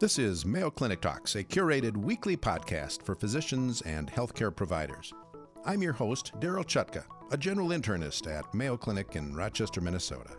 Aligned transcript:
This 0.00 0.18
is 0.18 0.46
Mayo 0.46 0.70
Clinic 0.70 1.00
Talks, 1.00 1.34
a 1.34 1.44
curated 1.44 1.96
weekly 1.96 2.36
podcast 2.36 3.02
for 3.02 3.14
physicians 3.14 3.82
and 3.82 4.10
healthcare 4.10 4.54
providers. 4.54 5.12
I'm 5.66 5.82
your 5.82 5.92
host, 5.92 6.32
Darryl 6.40 6.64
Chutka, 6.64 7.04
a 7.30 7.36
general 7.36 7.68
internist 7.68 8.26
at 8.26 8.54
Mayo 8.54 8.76
Clinic 8.76 9.16
in 9.16 9.34
Rochester, 9.34 9.80
Minnesota. 9.80 10.36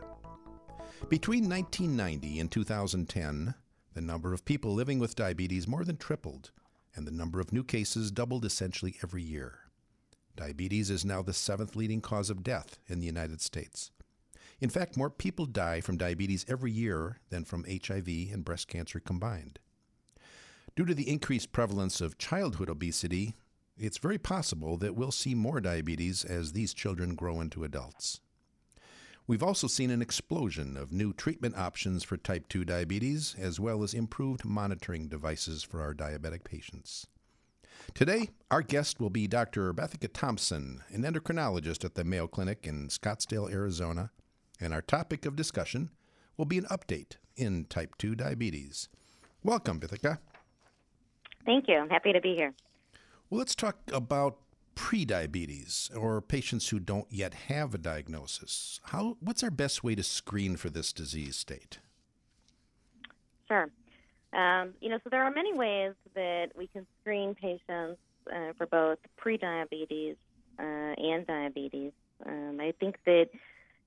Between 1.10 1.48
1990 1.48 2.40
and 2.40 2.52
2010, 2.52 3.54
the 3.94 4.02
number 4.02 4.34
of 4.34 4.46
people 4.46 4.74
living 4.74 4.98
with 4.98 5.16
diabetes 5.16 5.68
more 5.68 5.84
than 5.84 5.98
tripled, 5.98 6.52
and 6.96 7.06
the 7.06 7.12
number 7.12 7.40
of 7.40 7.54
new 7.54 7.64
cases 7.64 8.12
doubled 8.12 8.46
essentially 8.46 8.96
every 9.04 9.22
year. 9.22 9.60
Diabetes 10.36 10.90
is 10.90 11.06
now 11.06 11.22
the 11.22 11.34
seventh 11.34 11.76
leading 11.76 12.02
cause 12.02 12.30
of 12.30 12.44
death 12.44 12.80
in 12.88 13.00
the 13.00 13.06
United 13.06 13.42
States. 13.42 13.92
In 14.62 14.70
fact, 14.70 14.98
more 14.98 15.10
people 15.10 15.46
die 15.46 15.80
from 15.80 15.98
diabetes 15.98 16.46
every 16.48 16.72
year 16.72 17.20
than 17.30 17.46
from 17.46 17.66
HIV 17.66 18.08
and 18.08 18.44
breast 18.44 18.68
cancer 18.68 19.00
combined. 19.00 19.60
Due 20.76 20.86
to 20.86 20.94
the 20.94 21.10
increased 21.10 21.52
prevalence 21.52 22.02
of 22.02 22.18
childhood 22.18 22.70
obesity, 22.70 23.36
it's 23.78 23.98
very 23.98 24.18
possible 24.18 24.78
that 24.78 24.96
we'll 24.96 25.12
see 25.12 25.34
more 25.34 25.62
diabetes 25.62 26.26
as 26.26 26.52
these 26.52 26.74
children 26.74 27.16
grow 27.16 27.40
into 27.40 27.64
adults. 27.64 28.20
We've 29.26 29.44
also 29.44 29.68
seen 29.68 29.92
an 29.92 30.02
explosion 30.02 30.76
of 30.76 30.92
new 30.92 31.14
treatment 31.14 31.56
options 31.56 32.04
for 32.04 32.18
type 32.18 32.48
2 32.50 32.66
diabetes, 32.66 33.36
as 33.38 33.60
well 33.60 33.84
as 33.84 33.94
improved 33.94 34.44
monitoring 34.44 35.08
devices 35.08 35.64
for 35.64 35.82
our 35.82 35.94
diabetic 35.94 36.44
patients. 36.44 37.08
Today, 37.94 38.30
our 38.52 38.62
guest 38.62 39.00
will 39.00 39.10
be 39.10 39.28
Dr. 39.28 39.74
Bithika 39.74 40.12
Thompson, 40.12 40.82
an 40.90 41.04
endocrinologist 41.04 41.86
at 41.86 41.96
the 41.96 42.04
Mayo 42.04 42.28
Clinic 42.28 42.66
in 42.66 42.88
Scottsdale, 42.88 43.52
Arizona, 43.52 44.12
and 44.60 44.74
our 44.74 44.82
topic 44.82 45.26
of 45.26 45.36
discussion 45.36 45.90
will 46.38 46.46
be 46.46 46.58
an 46.58 46.66
update 46.66 47.18
in 47.36 47.66
type 47.66 47.98
2 47.98 48.16
diabetes. 48.16 48.90
Welcome, 49.44 49.80
Bithika. 49.80 50.20
Thank 51.46 51.68
you. 51.68 51.78
I'm 51.78 51.90
happy 51.90 52.14
to 52.14 52.22
be 52.22 52.36
here. 52.36 52.54
Well, 53.30 53.40
let's 53.40 53.56
talk 53.56 53.78
about 53.94 54.38
prediabetes 54.76 55.96
or 55.96 56.22
patients 56.22 56.70
who 56.70 56.80
don't 56.80 57.08
yet 57.10 57.34
have 57.34 57.74
a 57.74 57.78
diagnosis. 57.78 58.80
How 58.86 59.18
what's 59.20 59.44
our 59.44 59.52
best 59.52 59.84
way 59.84 59.94
to 59.96 60.04
screen 60.04 60.56
for 60.56 60.70
this 60.70 60.94
disease 60.94 61.36
state? 61.36 61.80
Sure. 63.48 63.70
Um, 64.32 64.74
you 64.80 64.90
know, 64.90 65.00
so 65.04 65.10
there 65.10 65.24
are 65.24 65.32
many 65.32 65.54
ways 65.54 65.94
that 66.16 66.52
we 66.56 66.68
can 66.68 66.86
screen 67.02 67.36
patients 67.36 68.00
uh, 68.32 68.54
for 68.58 68.68
both 68.68 69.00
prediabetes 69.20 70.16
uh, 70.60 70.62
and 70.62 71.26
diabetes. 71.26 71.92
Um, 72.26 72.60
I 72.62 72.74
think 72.80 72.98
that 73.06 73.30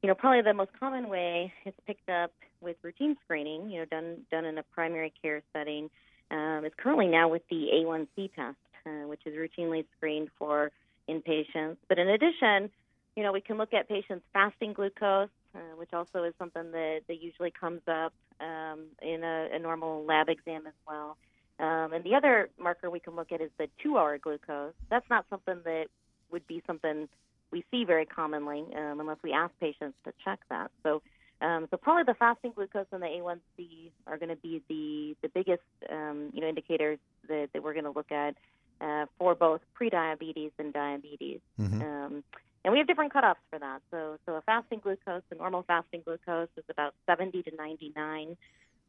you 0.03 0.09
know, 0.09 0.15
probably 0.15 0.43
the 0.43 0.53
most 0.53 0.71
common 0.79 1.09
way 1.09 1.53
it's 1.65 1.79
picked 1.87 2.09
up 2.09 2.33
with 2.61 2.77
routine 2.83 3.17
screening, 3.25 3.71
you 3.71 3.81
know, 3.81 3.85
done 3.87 4.19
done 4.31 4.45
in 4.45 4.59
a 4.59 4.63
primary 4.63 5.13
care 5.23 5.43
setting, 5.53 5.91
um, 6.31 6.65
is 6.65 6.73
currently 6.77 7.07
now 7.07 7.29
with 7.29 7.43
the 7.51 7.69
A1C 7.75 8.35
test, 8.35 8.57
uh, 8.87 9.07
which 9.07 9.21
is 9.27 9.35
routinely 9.35 9.85
screened 9.97 10.29
for 10.39 10.71
inpatients. 11.09 11.77
But 11.89 11.99
in 11.99 12.09
addition, 12.09 12.71
you 13.17 13.23
know, 13.23 13.33
we 13.33 13.41
can 13.41 13.59
look 13.59 13.75
at 13.75 13.89
patients' 13.89 14.25
fasting 14.33 14.73
glucose, 14.73 15.29
uh, 15.55 15.77
which 15.77 15.93
also 15.93 16.25
is 16.25 16.35
something 16.39 16.73
that, 16.73 17.01
that 17.09 17.23
usually 17.23 17.51
comes 17.51 17.83
up 17.87 18.13
um, 18.41 18.87
in 19.03 19.23
a, 19.23 19.49
a 19.53 19.59
normal 19.59 20.05
lab 20.05 20.29
exam 20.29 20.67
as 20.67 20.73
well. 20.87 21.17
Um, 21.59 21.93
and 21.93 22.03
the 22.03 22.15
other 22.15 22.49
marker 22.59 22.91
we 22.91 22.99
can 22.99 23.15
look 23.15 23.31
at 23.31 23.41
is 23.41 23.51
the 23.59 23.69
two-hour 23.83 24.19
glucose. 24.19 24.73
That's 24.91 25.09
not 25.11 25.27
something 25.29 25.61
that 25.65 25.87
would 26.31 26.47
be 26.47 26.63
something 26.67 27.09
we 27.53 27.65
see 27.71 27.85
very 27.85 28.07
commonly 28.07 28.65
um, 28.77 29.01
unless 29.01 29.19
we 29.23 29.33
ask 29.33 29.53
patients 29.61 29.97
to 30.05 30.13
check 30.25 30.41
that. 30.51 30.71
So, 30.83 31.03
um, 31.41 31.69
so 31.71 31.77
probably 31.77 32.05
the 32.05 32.15
fasting 32.15 32.53
glucose 32.55 32.87
and 32.93 33.03
the 33.03 33.07
A1C 33.07 33.91
are 34.07 34.17
going 34.17 34.31
to 34.31 34.37
be 34.37 34.63
the 34.69 35.17
the 35.23 35.29
biggest 35.29 35.63
um, 35.91 36.31
you 36.33 36.41
know 36.41 36.49
indicators 36.49 36.99
that, 37.29 37.51
that 37.53 37.63
we're 37.63 37.75
going 37.75 37.85
to 37.85 37.91
look 37.91 38.11
at 38.11 38.35
uh, 38.81 39.07
for 39.19 39.35
both 39.35 39.61
prediabetes 39.81 40.53
and 40.59 40.73
diabetes. 40.73 41.41
Mm-hmm. 41.61 41.83
Um, 41.83 42.25
and 42.65 42.73
we 42.73 42.79
have 42.79 42.87
different 42.87 43.13
cutoffs 43.13 43.43
for 43.51 43.59
that. 43.59 43.81
So, 43.91 44.19
so 44.25 44.35
a 44.35 44.41
fasting 44.43 44.81
glucose, 44.83 45.23
a 45.31 45.35
normal 45.35 45.65
fasting 45.65 46.03
glucose, 46.05 46.49
is 46.57 46.65
about 46.69 46.95
70 47.07 47.43
to 47.43 47.57
99. 47.57 48.37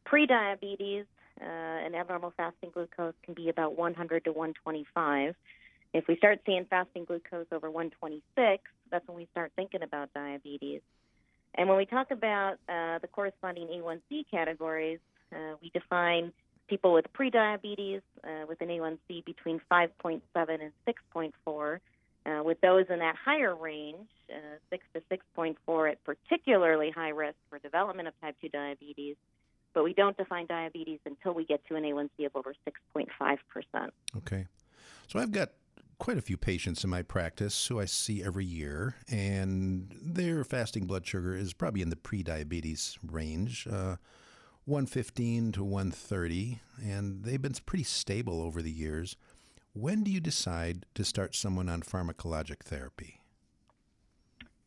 Prediabetes, 0.06 1.06
uh, 1.40 1.44
an 1.44 1.94
abnormal 1.94 2.32
fasting 2.36 2.70
glucose 2.72 3.14
can 3.24 3.34
be 3.34 3.48
about 3.48 3.76
100 3.76 4.24
to 4.24 4.32
125. 4.32 5.34
If 5.94 6.08
we 6.08 6.16
start 6.16 6.40
seeing 6.44 6.66
fasting 6.68 7.04
glucose 7.04 7.46
over 7.52 7.70
126, 7.70 8.64
that's 8.90 9.06
when 9.06 9.16
we 9.16 9.28
start 9.30 9.52
thinking 9.54 9.82
about 9.82 10.12
diabetes. 10.12 10.80
And 11.54 11.68
when 11.68 11.78
we 11.78 11.86
talk 11.86 12.10
about 12.10 12.54
uh, 12.68 12.98
the 12.98 13.06
corresponding 13.06 13.68
A1C 13.68 14.24
categories, 14.28 14.98
uh, 15.32 15.54
we 15.62 15.70
define 15.70 16.32
people 16.68 16.92
with 16.92 17.06
prediabetes 17.12 18.02
uh, 18.24 18.44
with 18.48 18.60
an 18.60 18.68
A1C 18.68 19.24
between 19.24 19.60
5.7 19.70 20.20
and 20.34 20.72
6.4. 20.84 21.78
Uh, 22.26 22.42
with 22.42 22.60
those 22.60 22.86
in 22.88 22.98
that 22.98 23.14
higher 23.22 23.54
range, 23.54 24.08
uh, 24.30 24.56
6 24.70 24.84
to 24.94 25.02
6.4 25.38 25.92
at 25.92 26.02
particularly 26.02 26.90
high 26.90 27.10
risk 27.10 27.36
for 27.48 27.60
development 27.60 28.08
of 28.08 28.14
type 28.20 28.34
2 28.40 28.48
diabetes, 28.48 29.14
but 29.74 29.84
we 29.84 29.92
don't 29.92 30.16
define 30.16 30.46
diabetes 30.46 30.98
until 31.06 31.34
we 31.34 31.44
get 31.44 31.64
to 31.68 31.76
an 31.76 31.84
A1C 31.84 32.26
of 32.26 32.34
over 32.34 32.52
6.5%. 32.66 33.90
Okay. 34.16 34.46
So 35.06 35.18
I've 35.20 35.30
got 35.30 35.50
quite 35.98 36.18
a 36.18 36.22
few 36.22 36.36
patients 36.36 36.84
in 36.84 36.90
my 36.90 37.02
practice 37.02 37.66
who 37.66 37.80
I 37.80 37.84
see 37.84 38.22
every 38.22 38.44
year, 38.44 38.96
and 39.10 39.94
their 40.02 40.44
fasting 40.44 40.86
blood 40.86 41.06
sugar 41.06 41.34
is 41.36 41.52
probably 41.52 41.82
in 41.82 41.90
the 41.90 41.96
prediabetes 41.96 42.98
range, 43.02 43.66
uh, 43.70 43.96
115 44.66 45.52
to 45.52 45.64
130, 45.64 46.60
and 46.82 47.24
they've 47.24 47.42
been 47.42 47.54
pretty 47.66 47.84
stable 47.84 48.40
over 48.40 48.62
the 48.62 48.70
years. 48.70 49.16
When 49.72 50.02
do 50.04 50.10
you 50.10 50.20
decide 50.20 50.86
to 50.94 51.04
start 51.04 51.34
someone 51.34 51.68
on 51.68 51.82
pharmacologic 51.82 52.60
therapy? 52.60 53.20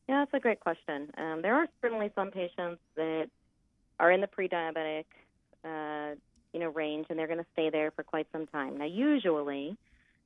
Yeah, 0.07 0.19
that's 0.19 0.33
a 0.33 0.39
great 0.39 0.59
question. 0.59 1.11
Um, 1.17 1.41
there 1.41 1.55
are 1.55 1.67
certainly 1.81 2.11
some 2.15 2.31
patients 2.31 2.79
that 2.95 3.29
are 3.99 4.11
in 4.11 4.21
the 4.21 4.27
pre-diabetic, 4.27 5.05
uh, 5.65 6.15
you 6.53 6.59
know, 6.59 6.69
range, 6.69 7.07
and 7.09 7.17
they're 7.17 7.27
going 7.27 7.39
to 7.39 7.45
stay 7.53 7.69
there 7.69 7.91
for 7.91 8.03
quite 8.03 8.27
some 8.31 8.47
time. 8.47 8.77
Now, 8.77 8.85
usually, 8.85 9.77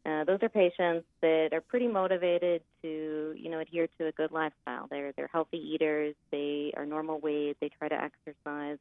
uh, 0.04 0.24
those 0.24 0.40
are 0.42 0.50
patients 0.50 1.06
that 1.22 1.50
are 1.52 1.62
pretty 1.62 1.88
motivated 1.88 2.64
to, 2.82 3.36
you 3.38 3.50
know, 3.50 3.60
adhere 3.60 3.88
to 4.00 4.08
a 4.08 4.12
good 4.12 4.32
lifestyle. 4.32 4.88
They're 4.90 5.12
they're 5.16 5.30
healthy 5.32 5.58
eaters. 5.58 6.16
They 6.32 6.74
are 6.76 6.86
normal 6.86 7.20
weight. 7.20 7.58
They 7.62 7.70
try 7.70 7.88
to 7.88 7.96
exercise. 7.96 8.80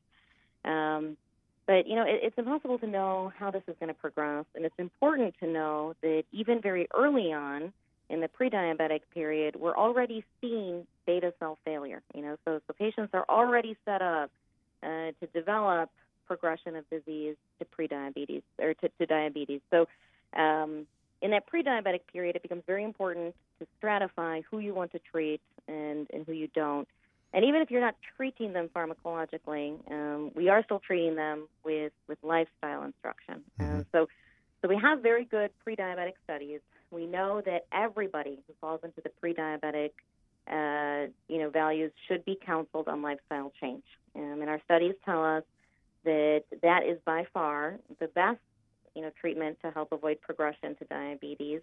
Um, 0.64 1.19
but 1.66 1.86
you 1.86 1.94
know, 1.94 2.04
it, 2.04 2.20
it's 2.22 2.38
impossible 2.38 2.78
to 2.78 2.86
know 2.86 3.32
how 3.38 3.50
this 3.50 3.62
is 3.69 3.76
going 3.78 3.88
to 3.88 3.94
progress, 3.94 4.47
and 4.54 4.64
it's 4.64 4.78
important 4.78 5.34
to 5.41 5.47
know 5.47 5.94
that 6.00 6.25
even 6.32 6.62
very 6.62 6.88
early 6.97 7.32
on 7.32 7.72
in 8.08 8.20
the 8.20 8.28
pre-diabetic 8.28 9.02
period, 9.12 9.56
we're 9.56 9.76
already 9.76 10.25
seeing 10.41 10.87
beta 11.06 11.34
cell 11.38 11.58
failure. 11.66 12.00
You 12.14 12.22
know, 12.22 12.37
so 12.47 12.60
so 12.66 12.72
patients 12.72 13.10
are 13.12 13.26
already 13.28 13.76
set 13.84 14.00
up 14.00 14.31
uh, 14.82 15.12
to 15.20 15.26
develop 15.34 15.91
progression 16.26 16.76
of 16.76 16.88
disease 16.88 17.37
to 17.58 17.64
pre-diabetes 17.66 18.42
or 18.58 18.72
to, 18.72 18.88
to 18.98 19.06
diabetes. 19.06 19.60
So 19.70 19.87
um, 20.34 20.87
in 21.22 21.31
that 21.32 21.47
pre-diabetic 21.47 22.00
period, 22.12 22.36
it 22.36 22.42
becomes 22.42 22.62
very 22.66 22.84
important 22.84 23.34
to 23.58 23.66
stratify 23.81 24.42
who 24.50 24.58
you 24.58 24.75
want 24.75 24.92
to 24.92 24.98
treat 24.98 25.41
and, 25.69 26.06
and 26.12 26.26
who 26.26 26.32
you 26.32 26.48
don't. 26.54 26.88
And 27.32 27.44
even 27.44 27.60
if 27.60 27.70
you're 27.70 27.81
not 27.81 27.94
treating 28.16 28.53
them 28.53 28.69
pharmacologically, 28.75 29.78
um, 29.91 30.32
we 30.34 30.48
are 30.48 30.64
still 30.64 30.81
treating 30.81 31.14
them 31.14 31.47
with, 31.64 31.92
with 32.08 32.19
lifestyle 32.22 32.82
instruction. 32.82 33.42
Mm-hmm. 33.60 33.81
Uh, 33.81 33.82
so, 33.92 34.08
so 34.62 34.69
we 34.69 34.76
have 34.76 35.00
very 35.00 35.25
good 35.25 35.50
pre-diabetic 35.62 36.14
studies. 36.25 36.60
We 36.91 37.06
know 37.06 37.41
that 37.42 37.66
everybody 37.72 38.38
who 38.47 38.54
falls 38.60 38.81
into 38.82 39.00
the 39.00 39.10
pre-diabetic, 39.10 39.91
uh, 40.50 41.10
you 41.28 41.38
know, 41.38 41.50
values 41.50 41.92
should 42.08 42.25
be 42.25 42.37
counseled 42.44 42.88
on 42.88 43.00
lifestyle 43.00 43.52
change. 43.61 43.84
Um, 44.17 44.38
and 44.40 44.50
our 44.50 44.61
studies 44.64 44.94
tell 45.05 45.25
us 45.25 45.44
that 46.05 46.44
that 46.62 46.82
is 46.84 46.99
by 47.05 47.26
far 47.32 47.78
the 48.00 48.08
best 48.08 48.40
you 48.94 49.02
know 49.02 49.10
treatment 49.20 49.58
to 49.62 49.70
help 49.70 49.92
avoid 49.92 50.20
progression 50.20 50.75
to 50.76 50.84
diabetes 50.84 51.60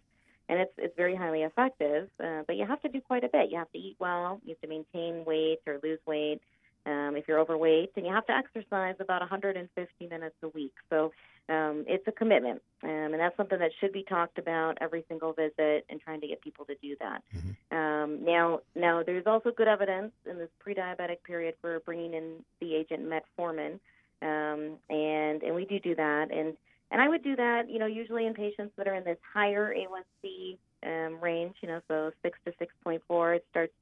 and 0.50 0.60
it's 0.60 0.72
it's 0.78 0.96
very 0.96 1.16
highly 1.16 1.44
effective. 1.44 2.10
Uh, 2.24 2.44
but 2.48 2.56
you 2.56 2.66
have 2.66 2.82
to 2.82 2.90
do 2.90 3.02
quite 3.02 3.24
a 3.24 3.30
bit. 3.30 3.52
You 3.52 3.58
have 3.58 3.72
to 3.72 3.78
eat 3.78 3.98
well. 4.00 4.40
You 4.46 4.56
have 4.56 4.62
to 4.62 4.68
maintain 4.68 5.26
weight 5.26 5.60
or 5.68 5.80
lose 5.84 6.00
weight 6.06 6.42
um, 6.86 7.16
if 7.16 7.28
you're 7.28 7.40
overweight, 7.40 7.92
and 7.96 8.06
you 8.06 8.14
have 8.14 8.26
to 8.28 8.34
exercise 8.34 8.96
about 9.00 9.22
150 9.22 10.08
minutes 10.08 10.36
a 10.42 10.48
week. 10.50 10.74
So 10.90 11.12
um, 11.50 11.84
it's 11.88 12.08
a 12.08 12.12
commitment, 12.12 12.62
um, 12.84 12.90
and 12.90 13.20
that's 13.20 13.36
something 13.36 13.60
that 13.60 13.72
should 13.80 13.92
be 13.92 14.04
talked 14.04 14.38
about 14.38 14.78
every 14.80 15.04
single 15.10 15.34
visit, 15.34 15.86
and 15.90 16.00
trying 16.00 16.22
to 16.22 16.28
get 16.28 16.42
people 16.42 16.66
to 16.66 16.76
do 16.82 16.96
that. 17.00 17.24
Mm-hmm. 17.36 17.78
Um, 17.78 18.26
now, 18.26 18.60
now 18.76 19.04
there's 19.04 19.28
also 19.28 19.52
good 19.52 19.68
evidence 19.68 20.12
in 20.30 20.38
this 20.38 20.50
pre-diabetic 20.60 21.24
period 21.26 21.56
for 21.62 21.80
bringing 21.82 22.14
in 22.14 22.44
the 22.62 22.76
agent 22.76 23.04
metformin, 23.04 23.80
um, 24.22 24.78
and 24.90 25.44
and 25.44 25.56
we 25.56 25.66
do 25.66 25.80
do 25.80 25.96
that, 25.96 26.32
and 26.32 26.56
and 26.92 27.02
I 27.02 27.10
would 27.10 27.24
do 27.24 27.36
that, 27.36 27.70
you 27.70 27.80
know, 27.80 27.86
usually 27.86 28.26
in 28.26 28.34
patients 28.34 28.74
that 28.78 28.88
are 28.88 28.96
in 28.96 29.04
this 29.04 29.18
higher 29.34 29.74
A1C 29.74 30.58
um, 30.84 31.20
range, 31.22 31.56
you 31.62 31.68
know, 31.68 31.82
so 31.88 32.12
6 32.24 32.40
to 32.46 32.52
6.4, 32.86 33.36
it 33.36 33.46
starts 33.50 33.74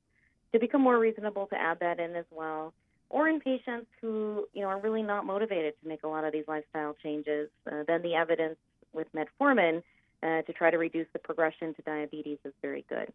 to 0.53 0.59
become 0.59 0.81
more 0.81 0.97
reasonable 0.97 1.47
to 1.47 1.55
add 1.55 1.79
that 1.81 1.99
in 1.99 2.15
as 2.15 2.25
well. 2.31 2.73
Or 3.09 3.27
in 3.27 3.39
patients 3.39 3.87
who, 4.01 4.47
you 4.53 4.61
know, 4.61 4.67
are 4.67 4.79
really 4.79 5.03
not 5.03 5.25
motivated 5.25 5.75
to 5.81 5.87
make 5.87 6.03
a 6.03 6.07
lot 6.07 6.23
of 6.23 6.33
these 6.33 6.45
lifestyle 6.47 6.95
changes, 7.03 7.49
uh, 7.71 7.83
then 7.87 8.01
the 8.01 8.15
evidence 8.15 8.57
with 8.93 9.07
metformin 9.13 9.83
uh, 10.23 10.41
to 10.41 10.53
try 10.53 10.71
to 10.71 10.77
reduce 10.77 11.07
the 11.13 11.19
progression 11.19 11.75
to 11.75 11.81
diabetes 11.83 12.39
is 12.43 12.53
very 12.61 12.83
good. 12.89 13.11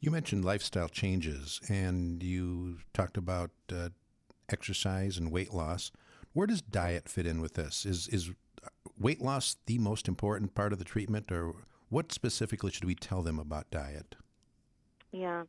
You 0.00 0.10
mentioned 0.10 0.44
lifestyle 0.44 0.88
changes, 0.88 1.60
and 1.68 2.22
you 2.22 2.78
talked 2.94 3.16
about 3.16 3.50
uh, 3.70 3.90
exercise 4.48 5.18
and 5.18 5.30
weight 5.30 5.52
loss. 5.52 5.92
Where 6.32 6.46
does 6.46 6.62
diet 6.62 7.08
fit 7.08 7.26
in 7.26 7.40
with 7.40 7.54
this? 7.54 7.84
Is 7.84 8.08
is 8.08 8.30
weight 9.00 9.20
loss 9.20 9.56
the 9.66 9.78
most 9.78 10.06
important 10.06 10.54
part 10.54 10.72
of 10.72 10.78
the 10.78 10.84
treatment, 10.84 11.32
or 11.32 11.54
what 11.88 12.12
specifically 12.12 12.70
should 12.70 12.84
we 12.84 12.94
tell 12.94 13.22
them 13.22 13.38
about 13.38 13.70
diet? 13.70 14.14
Yeah, 15.10 15.44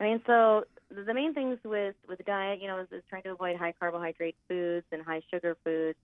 I 0.00 0.04
mean, 0.04 0.20
so 0.26 0.64
the 0.90 1.14
main 1.14 1.34
things 1.34 1.58
with 1.64 1.94
with 2.08 2.24
diet, 2.24 2.60
you 2.60 2.68
know, 2.68 2.80
is, 2.80 2.88
is 2.90 3.02
trying 3.08 3.22
to 3.24 3.32
avoid 3.32 3.56
high 3.56 3.74
carbohydrate 3.78 4.36
foods 4.48 4.86
and 4.90 5.02
high 5.02 5.22
sugar 5.30 5.56
foods. 5.62 5.98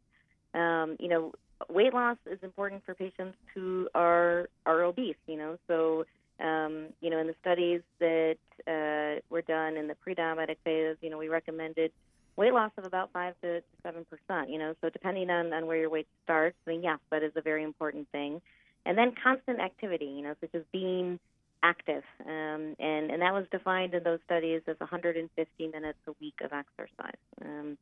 Um, 0.54 0.96
you 1.00 1.08
know, 1.08 1.32
weight 1.68 1.94
loss 1.94 2.18
is 2.30 2.38
important 2.42 2.84
for 2.84 2.94
patients 2.94 3.36
who 3.54 3.88
are 3.94 4.48
are 4.66 4.82
obese. 4.82 5.16
You 5.26 5.36
know, 5.36 5.58
so 5.66 6.04
um, 6.40 6.88
you 7.00 7.10
know, 7.10 7.18
in 7.18 7.26
the 7.26 7.34
studies 7.40 7.82
that 7.98 8.36
uh, 8.66 9.20
were 9.30 9.42
done 9.42 9.76
in 9.76 9.86
the 9.86 9.94
pre-diabetic 9.94 10.56
phase, 10.64 10.96
you 11.00 11.10
know, 11.10 11.18
we 11.18 11.28
recommended 11.28 11.92
weight 12.42 12.52
loss 12.52 12.72
of 12.76 12.84
about 12.84 13.10
five 13.12 13.34
to 13.42 13.62
seven 13.82 14.04
percent. 14.04 14.50
You 14.50 14.58
know, 14.58 14.74
so 14.80 14.90
depending 14.90 15.30
on 15.30 15.52
on 15.52 15.66
where 15.66 15.78
your 15.78 15.90
weight 15.90 16.08
starts, 16.24 16.56
then 16.66 16.82
yes, 16.82 16.98
that 17.10 17.22
is 17.22 17.32
a 17.36 17.40
very 17.40 17.62
important 17.62 18.08
thing. 18.10 18.40
And 18.84 18.98
then 18.98 19.12
constant 19.22 19.60
activity, 19.60 20.06
you 20.06 20.22
know, 20.22 20.34
such 20.40 20.54
as 20.54 20.62
being 20.72 21.20
active, 21.62 22.02
um, 22.26 22.74
and 22.80 23.10
and 23.12 23.22
that 23.22 23.32
was 23.32 23.46
defined 23.52 23.94
in 23.94 24.02
those 24.02 24.18
studies 24.24 24.62
as 24.66 24.78
150 24.80 25.66
minutes 25.68 25.98
a 26.08 26.12
week 26.20 26.34
of 26.42 26.52
exercise. 26.52 27.22
Um, 27.44 27.78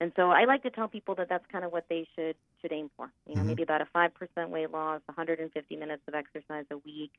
and 0.00 0.12
so 0.16 0.30
I 0.30 0.44
like 0.44 0.62
to 0.62 0.70
tell 0.70 0.86
people 0.86 1.16
that 1.16 1.28
that's 1.28 1.44
kind 1.50 1.64
of 1.64 1.72
what 1.72 1.86
they 1.88 2.06
should 2.14 2.36
should 2.62 2.72
aim 2.72 2.90
for. 2.96 3.10
You 3.26 3.34
know, 3.34 3.40
mm-hmm. 3.40 3.48
maybe 3.48 3.62
about 3.64 3.80
a 3.80 3.88
five 3.92 4.14
percent 4.14 4.50
weight 4.50 4.70
loss, 4.70 5.00
150 5.06 5.76
minutes 5.76 6.02
of 6.06 6.14
exercise 6.14 6.66
a 6.70 6.76
week, 6.78 7.10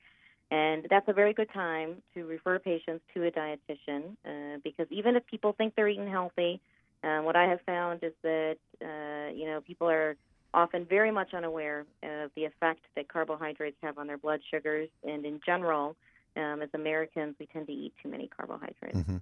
and 0.49 0.87
that's 0.89 1.07
a 1.09 1.13
very 1.13 1.33
good 1.33 1.51
time 1.51 2.01
to 2.13 2.23
refer 2.25 2.59
patients 2.59 3.03
to 3.13 3.25
a 3.25 3.31
dietitian 3.31 4.15
uh, 4.25 4.59
because 4.63 4.87
even 4.91 5.17
if 5.17 5.25
people 5.25 5.53
think 5.53 5.73
they're 5.75 5.89
eating 5.89 6.09
healthy, 6.09 6.61
uh, 7.05 7.21
what 7.21 7.35
I 7.35 7.45
have 7.45 7.59
found 7.65 8.03
is 8.03 8.13
that 8.23 8.57
uh, 8.81 9.31
you 9.33 9.45
know 9.45 9.61
people 9.61 9.89
are 9.89 10.15
often 10.53 10.85
very 10.85 11.11
much 11.11 11.33
unaware 11.33 11.85
of 12.01 12.31
the 12.35 12.45
effect 12.45 12.81
that 12.95 13.09
carbohydrates 13.09 13.77
have 13.83 13.97
on 13.97 14.07
their 14.07 14.17
blood 14.17 14.39
sugars, 14.49 14.89
and 15.03 15.25
in 15.25 15.39
general, 15.45 15.95
um, 16.37 16.61
as 16.61 16.69
Americans, 16.73 17.35
we 17.39 17.45
tend 17.47 17.67
to 17.67 17.73
eat 17.73 17.93
too 18.01 18.09
many 18.09 18.27
carbohydrates. 18.27 18.97
Mm-hmm. 18.97 19.17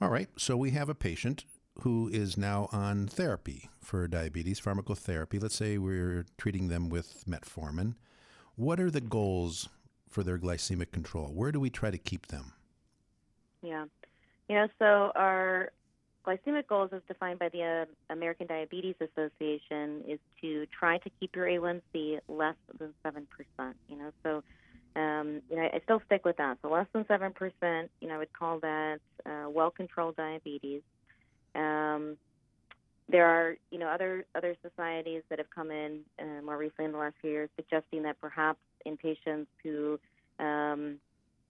All 0.00 0.10
right, 0.10 0.28
so 0.36 0.56
we 0.56 0.70
have 0.72 0.88
a 0.88 0.94
patient 0.94 1.44
who 1.80 2.08
is 2.08 2.36
now 2.36 2.68
on 2.72 3.06
therapy 3.06 3.68
for 3.80 4.06
diabetes, 4.08 4.60
pharmacotherapy. 4.60 5.42
Let's 5.42 5.56
say 5.56 5.78
we're 5.78 6.26
treating 6.38 6.68
them 6.68 6.88
with 6.88 7.24
metformin. 7.26 7.94
What 8.56 8.80
are 8.80 8.90
the 8.90 9.00
goals 9.00 9.68
for 10.08 10.22
their 10.22 10.38
glycemic 10.38 10.90
control? 10.90 11.28
Where 11.28 11.52
do 11.52 11.60
we 11.60 11.70
try 11.70 11.90
to 11.90 11.98
keep 11.98 12.28
them? 12.28 12.52
Yeah. 13.62 13.86
You 14.48 14.56
know, 14.56 14.68
so 14.78 15.12
our 15.14 15.70
glycemic 16.26 16.66
goals, 16.66 16.90
as 16.92 17.02
defined 17.08 17.38
by 17.38 17.48
the 17.48 17.62
uh, 17.62 18.12
American 18.12 18.46
Diabetes 18.46 18.96
Association, 19.00 20.02
is 20.08 20.18
to 20.40 20.66
try 20.78 20.98
to 20.98 21.10
keep 21.20 21.34
your 21.36 21.46
A1C 21.46 22.20
less 22.28 22.56
than 22.78 22.92
7%. 23.04 23.24
You 23.88 23.96
know, 23.96 24.10
so 24.22 24.42
um, 24.96 25.42
you 25.50 25.56
know, 25.56 25.62
I 25.62 25.80
still 25.84 26.00
stick 26.06 26.24
with 26.24 26.38
that. 26.38 26.58
So 26.62 26.70
less 26.70 26.86
than 26.92 27.04
7%, 27.04 27.88
you 28.00 28.08
know, 28.08 28.14
I 28.14 28.18
would 28.18 28.32
call 28.32 28.58
that 28.60 28.98
uh, 29.26 29.48
well-controlled 29.50 30.16
diabetes. 30.16 30.82
Um, 31.54 32.16
there 33.08 33.26
are, 33.26 33.56
you 33.70 33.78
know, 33.78 33.86
other 33.86 34.24
other 34.34 34.56
societies 34.62 35.22
that 35.28 35.38
have 35.38 35.50
come 35.54 35.70
in 35.70 36.00
uh, 36.18 36.42
more 36.44 36.56
recently 36.56 36.86
in 36.86 36.92
the 36.92 36.98
last 36.98 37.14
few 37.20 37.30
years, 37.30 37.50
suggesting 37.56 38.02
that 38.02 38.20
perhaps 38.20 38.58
in 38.84 38.96
patients 38.96 39.48
who 39.62 40.00
um, 40.40 40.96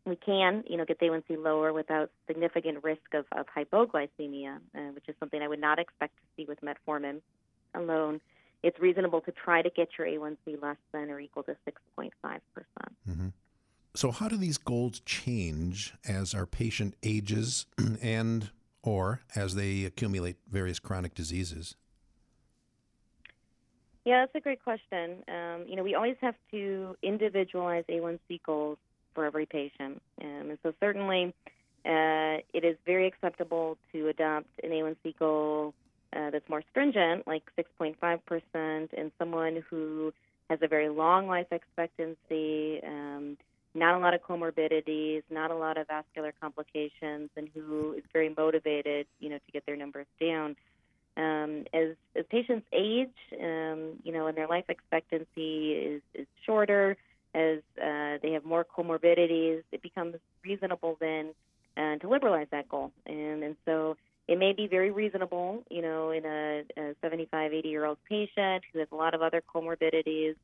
we 0.07 0.17
can, 0.17 0.63
you 0.69 0.77
know, 0.77 0.85
get 0.85 1.01
the 1.01 1.07
A1C 1.07 1.43
lower 1.43 1.73
without 1.73 2.11
significant 2.27 2.85
risk 2.85 3.13
of, 3.13 3.25
of 3.33 3.47
hypoglycemia, 3.47 4.57
uh, 4.75 4.81
which 4.95 5.09
is 5.09 5.15
something 5.19 5.43
I 5.43 5.49
would 5.49 5.61
not 5.61 5.79
expect 5.79 6.17
to 6.17 6.23
see 6.37 6.47
with 6.47 6.59
metformin 6.61 7.21
alone. 7.75 8.21
It's 8.63 8.79
reasonable 8.79 9.21
to 9.23 9.33
try 9.33 9.63
to 9.63 9.71
get 9.71 9.89
your 9.99 10.07
A1C 10.07 10.63
less 10.63 10.77
than 10.93 11.11
or 11.11 11.21
equal 11.21 11.43
to 11.45 11.57
6.5 11.69 12.11
percent. 12.23 12.97
Mm-hmm. 13.09 13.29
So, 13.95 14.11
how 14.11 14.29
do 14.29 14.37
these 14.37 14.59
goals 14.59 15.01
change 15.01 15.95
as 16.07 16.35
our 16.35 16.47
patient 16.47 16.95
ages 17.03 17.67
and 18.03 18.51
or 18.83 19.23
as 19.35 19.55
they 19.57 19.85
accumulate 19.85 20.37
various 20.49 20.79
chronic 20.79 21.15
diseases? 21.15 21.77
Yeah, 24.05 24.21
that's 24.21 24.37
a 24.37 24.41
great 24.41 24.63
question. 24.63 25.25
Um, 25.27 25.65
you 25.67 25.75
know, 25.75 25.83
we 25.83 25.97
always 25.97 26.17
have 26.21 26.37
to 26.53 26.97
individualize 27.03 27.85
A1C 27.91 28.41
goals 28.47 28.79
for 29.17 29.25
every 29.25 29.47
patient. 29.47 30.01
Um, 30.23 30.51
and 30.51 30.59
so, 30.63 30.73
certainly, 30.79 31.35
uh, 31.85 32.39
it 32.53 32.65
is 32.65 32.77
very 32.87 33.09
acceptable 33.09 33.79
to 33.93 34.09
adopt 34.09 34.47
an 34.63 34.71
A1C 34.71 35.19
goal 35.19 35.75
uh, 36.15 36.31
that's 36.31 36.49
more 36.49 36.63
stringent, 36.71 37.27
like 37.27 37.43
6.5%, 37.59 38.95
in 38.95 39.13
someone 39.19 39.65
who 39.69 40.13
has 40.51 40.59
a 40.63 40.69
very 40.69 40.89
long 40.89 41.27
life 41.27 41.47
expectancy, 41.51 42.81
um, 42.87 43.37
not 43.75 43.95
a 43.95 43.99
lot 43.99 44.15
of 44.15 44.23
comorbidities, 44.23 45.23
not 45.31 45.51
a 45.51 45.55
lot 45.55 45.77
of 45.77 45.87
vascular 45.89 46.33
complications, 46.41 47.31
and 47.37 47.49
who 47.55 47.95
is 47.97 48.05
very 48.13 48.33
motivated, 48.37 49.07
you 49.21 49.29
know, 49.29 49.37
to 49.37 49.53
get 49.53 49.65
their 49.67 49.77
numbers 49.77 50.07
down. 50.21 50.57
Um, 51.17 51.65
as 51.73 51.97
as 52.15 52.25
patients 52.31 52.67
age, 52.73 53.09
um, 53.41 53.95
you 54.05 54.13
know, 54.13 54.27
and 54.27 54.37
their 54.37 54.49
life 54.49 54.67
expectancy 54.69 55.73
is 55.73 56.03
is 56.15 56.27
shorter, 56.45 56.97
as 57.37 57.59
uh, 57.81 58.19
they 58.23 58.33
have 58.33 58.45
more 58.45 58.65
comorbidities, 58.65 59.63
it 59.71 59.83
becomes 59.83 60.17
reasonable 60.43 60.97
then 61.01 61.35
uh, 61.77 61.97
to 61.97 62.09
liberalize 62.09 62.47
that 62.51 62.69
goal. 62.69 62.93
And 63.05 63.45
and 63.45 63.57
so 63.67 63.97
it 64.27 64.39
may 64.39 64.53
be 64.53 64.67
very 64.67 64.91
reasonable, 64.91 65.63
you 65.71 65.83
know, 65.83 66.11
in 66.11 66.25
a, 66.25 66.65
a 66.77 66.95
75, 67.03 67.53
80 67.53 67.69
year 67.69 67.85
old 67.85 67.99
patient 68.09 68.65
who 68.73 68.81
has 68.81 68.89
a 68.91 68.97
lot 68.97 69.15
of 69.15 69.23
other 69.23 69.43
comorbidities, 69.55 70.35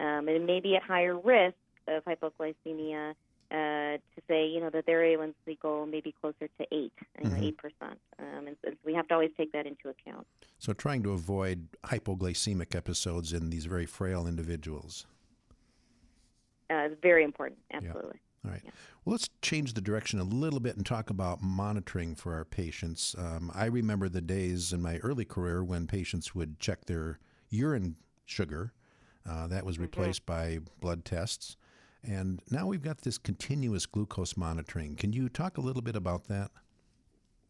um, 0.00 0.28
and 0.28 0.46
may 0.46 0.60
be 0.60 0.74
at 0.76 0.82
higher 0.82 1.16
risk 1.16 1.56
of 1.86 2.02
hypoglycemia 2.04 3.14
uh, 3.50 3.54
to 3.96 4.22
say, 4.26 4.46
you 4.46 4.60
know, 4.60 4.70
that 4.70 4.86
their 4.86 5.00
A1C 5.00 5.60
goal 5.60 5.86
may 5.86 6.00
be 6.00 6.12
closer 6.20 6.48
to 6.58 6.66
8, 6.72 6.92
mm-hmm. 7.22 7.34
8%. 7.34 7.50
Um, 8.18 8.46
and, 8.46 8.56
so 8.64 8.72
we 8.84 8.94
have 8.94 9.08
to 9.08 9.14
always 9.14 9.30
take 9.36 9.52
that 9.52 9.66
into 9.66 9.88
account. 9.88 10.26
So 10.58 10.72
trying 10.72 11.02
to 11.04 11.12
avoid 11.12 11.68
hypoglycemic 11.84 12.74
episodes 12.74 13.32
in 13.32 13.50
these 13.50 13.66
very 13.66 13.86
frail 13.86 14.26
individuals. 14.26 15.06
Uh, 16.70 16.88
is 16.90 16.98
very 17.02 17.24
important, 17.24 17.58
absolutely. 17.72 18.20
Yeah. 18.44 18.44
All 18.44 18.50
right. 18.52 18.62
Yeah. 18.64 18.70
Well, 19.04 19.12
let's 19.12 19.30
change 19.42 19.74
the 19.74 19.80
direction 19.80 20.20
a 20.20 20.24
little 20.24 20.60
bit 20.60 20.76
and 20.76 20.84
talk 20.84 21.10
about 21.10 21.42
monitoring 21.42 22.14
for 22.14 22.34
our 22.34 22.44
patients. 22.44 23.14
Um, 23.18 23.50
I 23.54 23.66
remember 23.66 24.08
the 24.08 24.20
days 24.20 24.72
in 24.72 24.82
my 24.82 24.98
early 24.98 25.24
career 25.24 25.64
when 25.64 25.86
patients 25.86 26.34
would 26.34 26.60
check 26.60 26.84
their 26.84 27.18
urine 27.50 27.96
sugar. 28.26 28.72
Uh, 29.28 29.46
that 29.48 29.64
was 29.64 29.76
mm-hmm. 29.76 29.84
replaced 29.84 30.26
mm-hmm. 30.26 30.64
by 30.64 30.70
blood 30.80 31.04
tests. 31.04 31.56
And 32.04 32.40
now 32.50 32.66
we've 32.66 32.82
got 32.82 33.00
this 33.00 33.18
continuous 33.18 33.86
glucose 33.86 34.36
monitoring. 34.36 34.94
Can 34.94 35.12
you 35.12 35.28
talk 35.28 35.58
a 35.58 35.60
little 35.60 35.82
bit 35.82 35.96
about 35.96 36.28
that? 36.28 36.50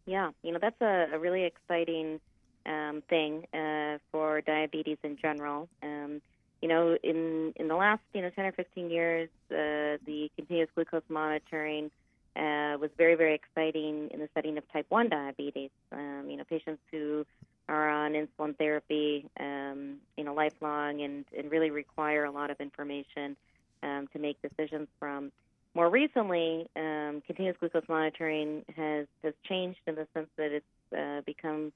Yeah, 0.06 0.30
you 0.42 0.52
know, 0.52 0.58
that's 0.60 0.80
a, 0.80 1.08
a 1.12 1.18
really 1.18 1.44
exciting 1.44 2.18
um, 2.64 3.02
thing 3.10 3.46
uh, 3.52 3.98
for 4.10 4.40
diabetes 4.40 4.96
in 5.02 5.16
general. 5.20 5.68
Um, 5.82 6.22
you 6.60 6.68
know, 6.68 6.96
in, 7.02 7.52
in 7.56 7.68
the 7.68 7.76
last, 7.76 8.02
you 8.12 8.22
know, 8.22 8.30
10 8.30 8.44
or 8.46 8.52
15 8.52 8.90
years, 8.90 9.28
uh, 9.50 9.98
the 10.06 10.30
continuous 10.36 10.68
glucose 10.74 11.02
monitoring 11.08 11.90
uh, 12.36 12.76
was 12.78 12.90
very, 12.96 13.14
very 13.14 13.34
exciting 13.34 14.08
in 14.12 14.20
the 14.20 14.28
setting 14.34 14.58
of 14.58 14.72
type 14.72 14.86
1 14.88 15.08
diabetes. 15.08 15.70
Um, 15.92 16.26
you 16.28 16.36
know, 16.36 16.44
patients 16.44 16.80
who 16.90 17.24
are 17.68 17.88
on 17.88 18.12
insulin 18.12 18.56
therapy, 18.56 19.28
um, 19.38 19.96
you 20.16 20.24
know, 20.24 20.34
lifelong 20.34 21.02
and, 21.02 21.24
and 21.36 21.50
really 21.50 21.70
require 21.70 22.24
a 22.24 22.30
lot 22.30 22.50
of 22.50 22.60
information 22.60 23.36
um, 23.82 24.08
to 24.12 24.18
make 24.18 24.40
decisions 24.42 24.88
from. 24.98 25.30
More 25.74 25.90
recently, 25.90 26.66
um, 26.76 27.22
continuous 27.26 27.56
glucose 27.60 27.88
monitoring 27.88 28.64
has, 28.74 29.06
has 29.22 29.34
changed 29.48 29.78
in 29.86 29.94
the 29.94 30.06
sense 30.14 30.28
that 30.36 30.50
it's 30.50 30.96
uh, 30.96 31.20
become 31.26 31.72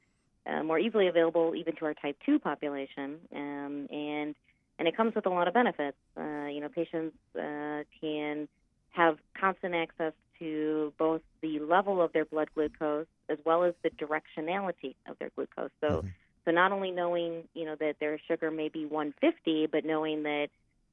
uh, 0.47 0.62
more 0.62 0.79
easily 0.79 1.09
available 1.09 1.55
even 1.55 1.77
to 1.77 1.85
our 1.85 1.95
type 1.95 2.17
2 2.25 2.39
population. 2.39 3.19
Um, 3.35 3.87
and, 3.91 4.35
and 4.79 4.88
it 4.88 4.97
comes 4.97 5.14
with 5.14 5.26
a 5.26 5.31
lot 5.31 5.49
of 5.49 5.55
benefits. 5.55 5.97
Uh, 6.17 6.47
you 6.47 6.61
know, 6.61 6.69
patients 6.69 7.17
uh, 7.37 7.83
can 8.00 8.49
have 8.91 9.19
constant 9.38 9.75
access 9.75 10.12
to 10.38 10.93
both 10.99 11.23
the 11.41 11.61
level 11.61 12.02
of 12.02 12.12
their 12.12 12.25
blood 12.25 12.49
glucose 12.55 13.07
as 13.29 13.38
well 13.45 13.64
as 13.64 13.75
the 13.83 13.91
directionality 13.91 14.95
of 15.07 15.19
their 15.19 15.31
glucose. 15.35 15.71
So, 15.81 15.88
mm-hmm. 15.88 16.09
so 16.45 16.50
not 16.50 16.73
only 16.73 16.91
knowing 16.91 17.45
you 17.55 17.64
know 17.64 17.76
that 17.76 17.97
their 18.00 18.19
sugar 18.29 18.50
may 18.50 18.69
be 18.69 18.85
150, 18.85 19.67
but 19.67 19.85
knowing 19.85 20.25
that 20.25 20.49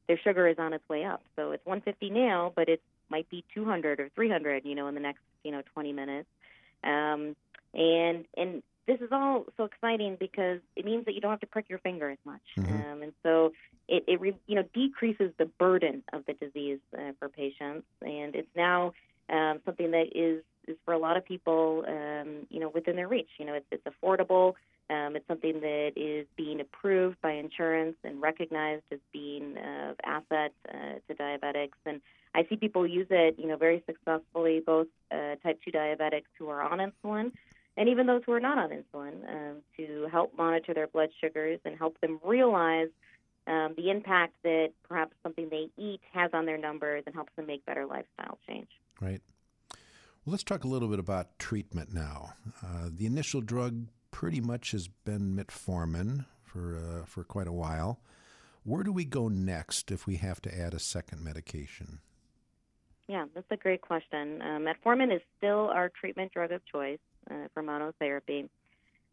their 0.07 0.19
sugar 0.19 0.48
is 0.48 0.57
on 0.59 0.74
its 0.74 0.88
way 0.89 1.03
up. 1.03 1.21
So 1.36 1.51
it's 1.51 1.65
150 1.65 2.09
now, 2.09 2.51
but 2.55 2.69
it 2.69 2.81
might 3.09 3.29
be 3.29 3.43
200 3.53 4.00
or 4.00 4.09
300, 4.15 4.65
you 4.65 4.75
know, 4.75 4.88
in 4.88 4.95
the 4.95 5.01
next, 5.01 5.21
you 5.43 5.51
know, 5.51 5.62
20 5.74 5.93
minutes. 5.93 6.27
Um, 6.83 7.36
and 7.74 8.25
and 8.36 8.63
this 8.89 9.01
is 9.01 9.10
all 9.12 9.46
so 9.55 9.65
exciting 9.65 10.17
because 10.19 10.60
it 10.75 10.84
means 10.84 11.05
that 11.05 11.13
you 11.13 11.22
don't 11.22 11.29
have 11.29 11.39
to 11.41 11.48
prick 11.48 11.69
your 11.69 11.77
finger 11.77 12.10
as 12.10 12.17
much, 12.25 12.41
mm-hmm. 12.58 12.91
um, 12.91 13.03
and 13.03 13.13
so 13.22 13.51
it, 13.88 14.03
it 14.08 14.19
re, 14.19 14.34
you 14.48 14.55
know 14.55 14.63
decreases 14.74 15.31
the 15.38 15.46
burden 15.46 16.01
of 16.12 16.25
the 16.25 16.34
disease 16.34 16.79
uh, 16.98 17.12
for 17.19 17.29
patients, 17.29 17.86
and 18.01 18.36
it's 18.36 18.50
now 18.55 18.93
um, 19.29 19.60
something 19.63 19.91
that 19.91 20.08
is 20.15 20.43
is 20.67 20.75
for 20.86 20.93
a 20.93 20.98
lot 20.98 21.17
of 21.17 21.25
people, 21.25 21.84
um, 21.88 22.48
you 22.50 22.60
know, 22.60 22.69
within 22.69 22.96
their 22.96 23.08
reach. 23.08 23.29
You 23.38 23.46
know, 23.46 23.53
it's, 23.53 23.65
it's 23.72 23.84
affordable. 23.86 24.53
Um, 24.89 25.15
it's 25.15 25.27
something 25.27 25.60
that 25.62 25.91
is 25.96 26.25
being 26.36 26.60
approved 26.60 27.22
by 27.22 27.34
insurance 27.34 27.96
and 28.03 28.22
recognized 28.22 28.84
as 28.91 29.00
being 29.13 29.55
of 29.58 29.96
asset 30.03 30.51
uh, 30.67 31.00
to 31.08 31.15
diabetics. 31.15 31.77
And 31.86 32.01
I 32.34 32.46
see 32.50 32.55
people 32.55 32.88
use 32.88 33.08
it, 33.10 33.36
you 33.38 33.48
know, 33.48 33.58
very 33.58 33.84
successfully, 33.86 34.62
both 34.65 34.88
uh, 35.12 35.36
type 35.43 35.60
2 35.63 35.72
diabetics 35.72 36.29
who 36.38 36.50
are 36.50 36.62
on 36.62 36.79
insulin 36.79 37.31
and 37.79 37.88
even 37.88 38.05
those 38.05 38.21
who 38.25 38.33
are 38.33 38.41
not 38.41 38.57
on 38.57 38.69
insulin 38.71 39.27
um, 39.29 39.55
to 39.77 40.07
help 40.12 40.38
monitor 40.38 40.74
their 40.74 40.88
blood 40.88 41.09
sugars 41.24 41.62
and 41.63 41.77
help 41.77 42.00
them 42.01 42.19
realize 42.25 42.89
um, 43.48 43.74
the 43.77 43.89
impact 43.89 44.33
that 44.43 44.71
perhaps 44.88 45.13
something 45.24 45.48
they 45.50 45.69
eat 45.81 46.01
has 46.13 46.29
on 46.33 46.45
their 46.45 46.57
numbers 46.57 47.03
and 47.05 47.15
helps 47.15 47.31
them 47.38 47.48
make 47.48 47.65
better 47.65 47.86
lifestyle 47.86 48.38
change. 48.45 48.67
Right. 49.00 49.21
Well, 49.71 50.33
let's 50.33 50.43
talk 50.43 50.65
a 50.65 50.67
little 50.67 50.89
bit 50.89 51.00
about 51.00 51.39
treatment 51.39 51.93
now. 51.93 52.33
Uh, 52.62 52.89
the 52.93 53.05
initial 53.05 53.39
drug 53.39 53.88
pretty 54.12 54.41
much 54.41 54.71
has 54.71 54.89
been 54.89 55.33
metformin 55.33 56.25
for 56.43 56.77
uh, 56.77 57.05
for 57.05 57.24
quite 57.24 57.48
a 57.48 57.53
while. 57.53 58.01
Where 58.63 58.83
do 58.83 58.91
we 58.91 59.05
go 59.05 59.29
next 59.29 59.89
if 59.89 60.05
we 60.05 60.17
have 60.17 60.41
to 60.41 60.53
add 60.53 60.74
a 60.74 60.79
second 60.79 61.24
medication? 61.24 62.00
Yeah, 63.07 63.25
that's 63.33 63.50
a 63.50 63.57
great 63.57 63.81
question. 63.81 64.41
Uh, 64.41 64.59
metformin 64.59 65.15
is 65.15 65.21
still 65.38 65.69
our 65.69 65.89
treatment 65.89 66.33
drug 66.33 66.51
of 66.51 66.62
choice 66.65 67.00
uh, 67.29 67.48
for 67.53 67.63
monotherapy. 67.63 68.50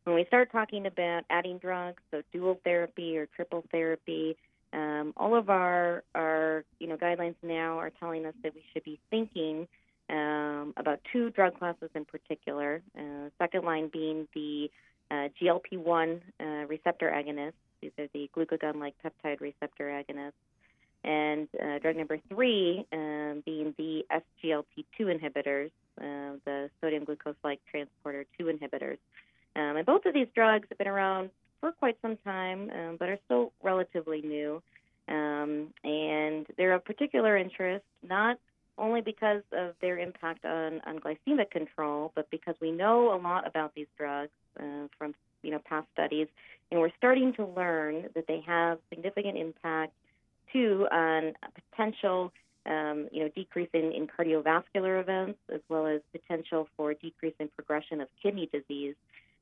When 0.05 0.15
we 0.15 0.25
start 0.27 0.53
talking 0.53 0.87
about 0.87 1.25
adding 1.31 1.59
drugs, 1.59 2.03
so 2.11 2.23
dual 2.33 2.61
therapy 2.65 3.19
or 3.19 3.27
triple 3.27 3.65
therapy, 3.73 4.37
um, 4.73 5.13
all 5.17 5.35
of 5.37 5.51
our 5.51 6.05
our 6.15 6.65
you 6.79 6.87
know 6.87 6.97
guidelines 6.97 7.35
now 7.43 7.79
are 7.79 7.91
telling 7.91 8.27
us 8.27 8.35
that 8.43 8.55
we 8.55 8.63
should 8.73 8.85
be 8.85 9.01
thinking 9.11 9.67
um, 10.11 10.75
about 10.77 11.01
two 11.13 11.31
drug 11.31 11.59
classes 11.59 11.91
in 11.95 12.05
particular. 12.05 12.83
Uh, 12.97 13.31
second 13.39 13.65
line 13.65 13.91
being 13.93 14.29
the 14.35 14.71
uh, 15.11 15.29
GLP-1 15.41 16.21
uh, 16.41 16.45
receptor 16.67 17.11
agonists. 17.11 17.55
These 17.81 17.93
are 17.99 18.07
the 18.13 18.31
glucagon-like 18.37 18.95
peptide 19.05 19.41
receptor 19.41 19.85
agonists. 19.89 20.33
And 21.07 21.49
uh, 21.63 21.79
drug 21.79 21.97
number 21.97 22.19
three 22.29 22.85
um, 22.93 23.43
being 23.47 23.75
the 23.79 24.05
SGLT2 24.11 25.01
inhibitors, 25.01 25.71
uh, 26.01 26.37
the 26.45 26.69
sodium 26.81 27.05
glucose-like 27.05 27.61
transporter 27.71 28.27
2 28.37 28.47
inhibitors. 28.47 28.99
Um, 29.55 29.77
and 29.77 29.87
both 29.87 30.05
of 30.05 30.15
these 30.15 30.27
drugs 30.35 30.67
have 30.69 30.79
been 30.79 30.89
around 30.89 31.31
for 31.61 31.71
quite 31.71 31.97
some 32.03 32.17
time, 32.25 32.71
um, 32.71 32.97
but 32.99 33.09
are 33.09 33.19
still 33.25 33.53
relatively 33.63 34.21
new. 34.21 34.61
Um, 35.09 35.69
and 35.85 36.45
they're 36.59 36.75
of 36.75 36.85
particular 36.85 37.37
interest, 37.37 37.85
not 38.07 38.39
only 38.77 39.01
because 39.01 39.43
of 39.53 39.75
their 39.81 39.99
impact 39.99 40.45
on, 40.45 40.81
on 40.87 40.99
glycemic 40.99 41.51
control, 41.53 42.11
but 42.17 42.29
because 42.31 42.57
we 42.61 42.73
know 42.73 43.15
a 43.15 43.19
lot 43.19 43.47
about 43.47 43.75
these 43.77 43.87
drugs 43.97 44.33
uh, 44.59 44.89
from 44.99 45.15
you 45.43 45.53
know 45.53 45.61
past 45.65 45.87
studies, 45.93 46.27
and 46.71 46.81
we're 46.81 46.91
starting 46.99 47.33
to 47.35 47.47
learn 47.47 48.09
that 48.15 48.27
they 48.27 48.43
have 48.45 48.79
significant 48.91 49.39
impact 49.39 49.93
on 50.91 51.33
potential 51.71 52.33
um, 52.67 53.09
you 53.13 53.23
know 53.23 53.29
decrease 53.35 53.69
in, 53.73 53.93
in 53.93 54.07
cardiovascular 54.07 55.01
events 55.01 55.39
as 55.55 55.61
well 55.69 55.87
as 55.87 56.01
potential 56.13 56.69
for 56.77 56.95
decrease 56.95 57.35
in 57.39 57.49
progression 57.49 58.01
of 58.01 58.09
kidney 58.23 58.49
disease. 58.53 58.95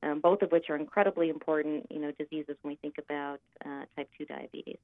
Um, 0.03 0.19
both 0.19 0.41
of 0.41 0.51
which 0.51 0.69
are 0.69 0.75
incredibly 0.75 1.29
important, 1.29 1.87
you 1.89 1.99
know, 1.99 2.11
diseases 2.11 2.57
when 2.61 2.73
we 2.73 2.75
think 2.75 2.95
about 2.99 3.39
uh, 3.65 3.85
type 3.95 4.09
2 4.17 4.25
diabetes. 4.25 4.77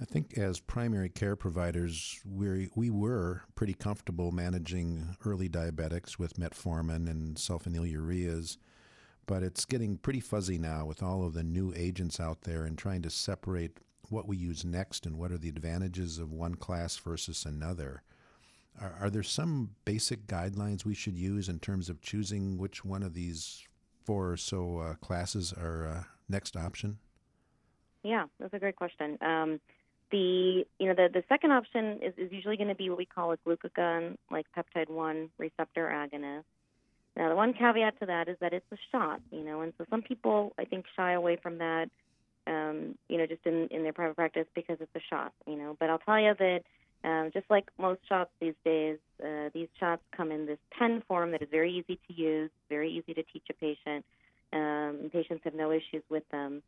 I 0.00 0.04
think 0.04 0.38
as 0.38 0.60
primary 0.60 1.08
care 1.08 1.34
providers, 1.36 2.20
we 2.24 2.68
we 2.76 2.88
were 2.88 3.42
pretty 3.56 3.74
comfortable 3.74 4.30
managing 4.30 5.16
early 5.24 5.48
diabetics 5.48 6.18
with 6.18 6.34
metformin 6.34 7.08
and 7.08 7.36
sulfonylureas, 7.36 8.58
but 9.26 9.42
it's 9.42 9.64
getting 9.64 9.98
pretty 9.98 10.20
fuzzy 10.20 10.56
now 10.56 10.86
with 10.86 11.02
all 11.02 11.24
of 11.24 11.34
the 11.34 11.42
new 11.42 11.72
agents 11.76 12.20
out 12.20 12.42
there 12.42 12.64
and 12.64 12.78
trying 12.78 13.02
to 13.02 13.10
separate 13.10 13.78
what 14.10 14.26
we 14.26 14.36
use 14.36 14.64
next 14.64 15.06
and 15.06 15.18
what 15.18 15.32
are 15.32 15.38
the 15.38 15.48
advantages 15.48 16.18
of 16.18 16.32
one 16.32 16.54
class 16.54 16.96
versus 16.96 17.44
another. 17.44 18.02
Are, 18.80 18.94
are 19.00 19.10
there 19.10 19.22
some 19.22 19.70
basic 19.84 20.26
guidelines 20.26 20.84
we 20.84 20.94
should 20.94 21.16
use 21.16 21.48
in 21.48 21.58
terms 21.58 21.88
of 21.88 22.00
choosing 22.00 22.58
which 22.58 22.84
one 22.84 23.02
of 23.02 23.14
these 23.14 23.66
four 24.04 24.32
or 24.32 24.36
so 24.36 24.78
uh, 24.78 24.94
classes 24.94 25.52
are 25.52 25.86
uh, 25.86 26.02
next 26.28 26.56
option? 26.56 26.98
Yeah, 28.02 28.26
that's 28.38 28.54
a 28.54 28.58
great 28.58 28.76
question. 28.76 29.18
Um, 29.20 29.60
the 30.10 30.64
you 30.78 30.86
know 30.86 30.94
the 30.94 31.08
the 31.12 31.24
second 31.28 31.52
option 31.52 32.00
is, 32.02 32.14
is 32.16 32.32
usually 32.32 32.56
going 32.56 32.68
to 32.68 32.74
be 32.74 32.88
what 32.88 32.98
we 32.98 33.04
call 33.04 33.32
a 33.32 33.36
glucagon 33.36 34.16
like 34.30 34.46
peptide 34.56 34.88
one 34.88 35.28
receptor 35.38 35.86
agonist. 35.86 36.44
Now 37.16 37.28
the 37.28 37.36
one 37.36 37.52
caveat 37.52 37.98
to 38.00 38.06
that 38.06 38.28
is 38.28 38.36
that 38.40 38.52
it's 38.52 38.70
a 38.72 38.78
shot, 38.90 39.20
you 39.30 39.42
know, 39.42 39.60
and 39.60 39.72
so 39.76 39.84
some 39.90 40.02
people 40.02 40.54
I 40.58 40.64
think 40.64 40.86
shy 40.96 41.12
away 41.12 41.36
from 41.36 41.58
that, 41.58 41.90
um, 42.48 42.96
you 43.08 43.18
know, 43.18 43.26
just 43.26 43.44
in 43.44 43.68
in 43.70 43.82
their 43.82 43.92
private 43.92 44.16
practice 44.16 44.46
because 44.54 44.78
it's 44.80 44.94
a 44.96 45.00
shot, 45.10 45.32
you 45.46 45.56
know. 45.56 45.76
But 45.78 45.90
I'll 45.90 45.98
tell 45.98 46.18
you 46.18 46.34
that 46.38 46.62
um, 47.04 47.30
just 47.32 47.46
like 47.50 47.68
most 47.78 48.00
shots 48.08 48.30
these 48.40 48.54
days, 48.64 48.98
uh, 49.22 49.50
these 49.54 49.68
shots 49.78 50.02
come 50.16 50.32
in 50.32 50.46
this 50.46 50.58
pen 50.76 51.02
form 51.06 51.30
that 51.32 51.42
is 51.42 51.48
very 51.50 51.72
easy 51.72 51.98
to 52.08 52.14
use, 52.14 52.50
very 52.68 52.90
easy 52.90 53.14
to 53.14 53.22
teach 53.22 53.44
a 53.50 53.54
patient. 53.54 54.04
Um, 54.52 55.10
patients 55.12 55.42
have 55.44 55.54
no 55.54 55.70
issues 55.70 56.02
with 56.08 56.28
them. 56.30 56.62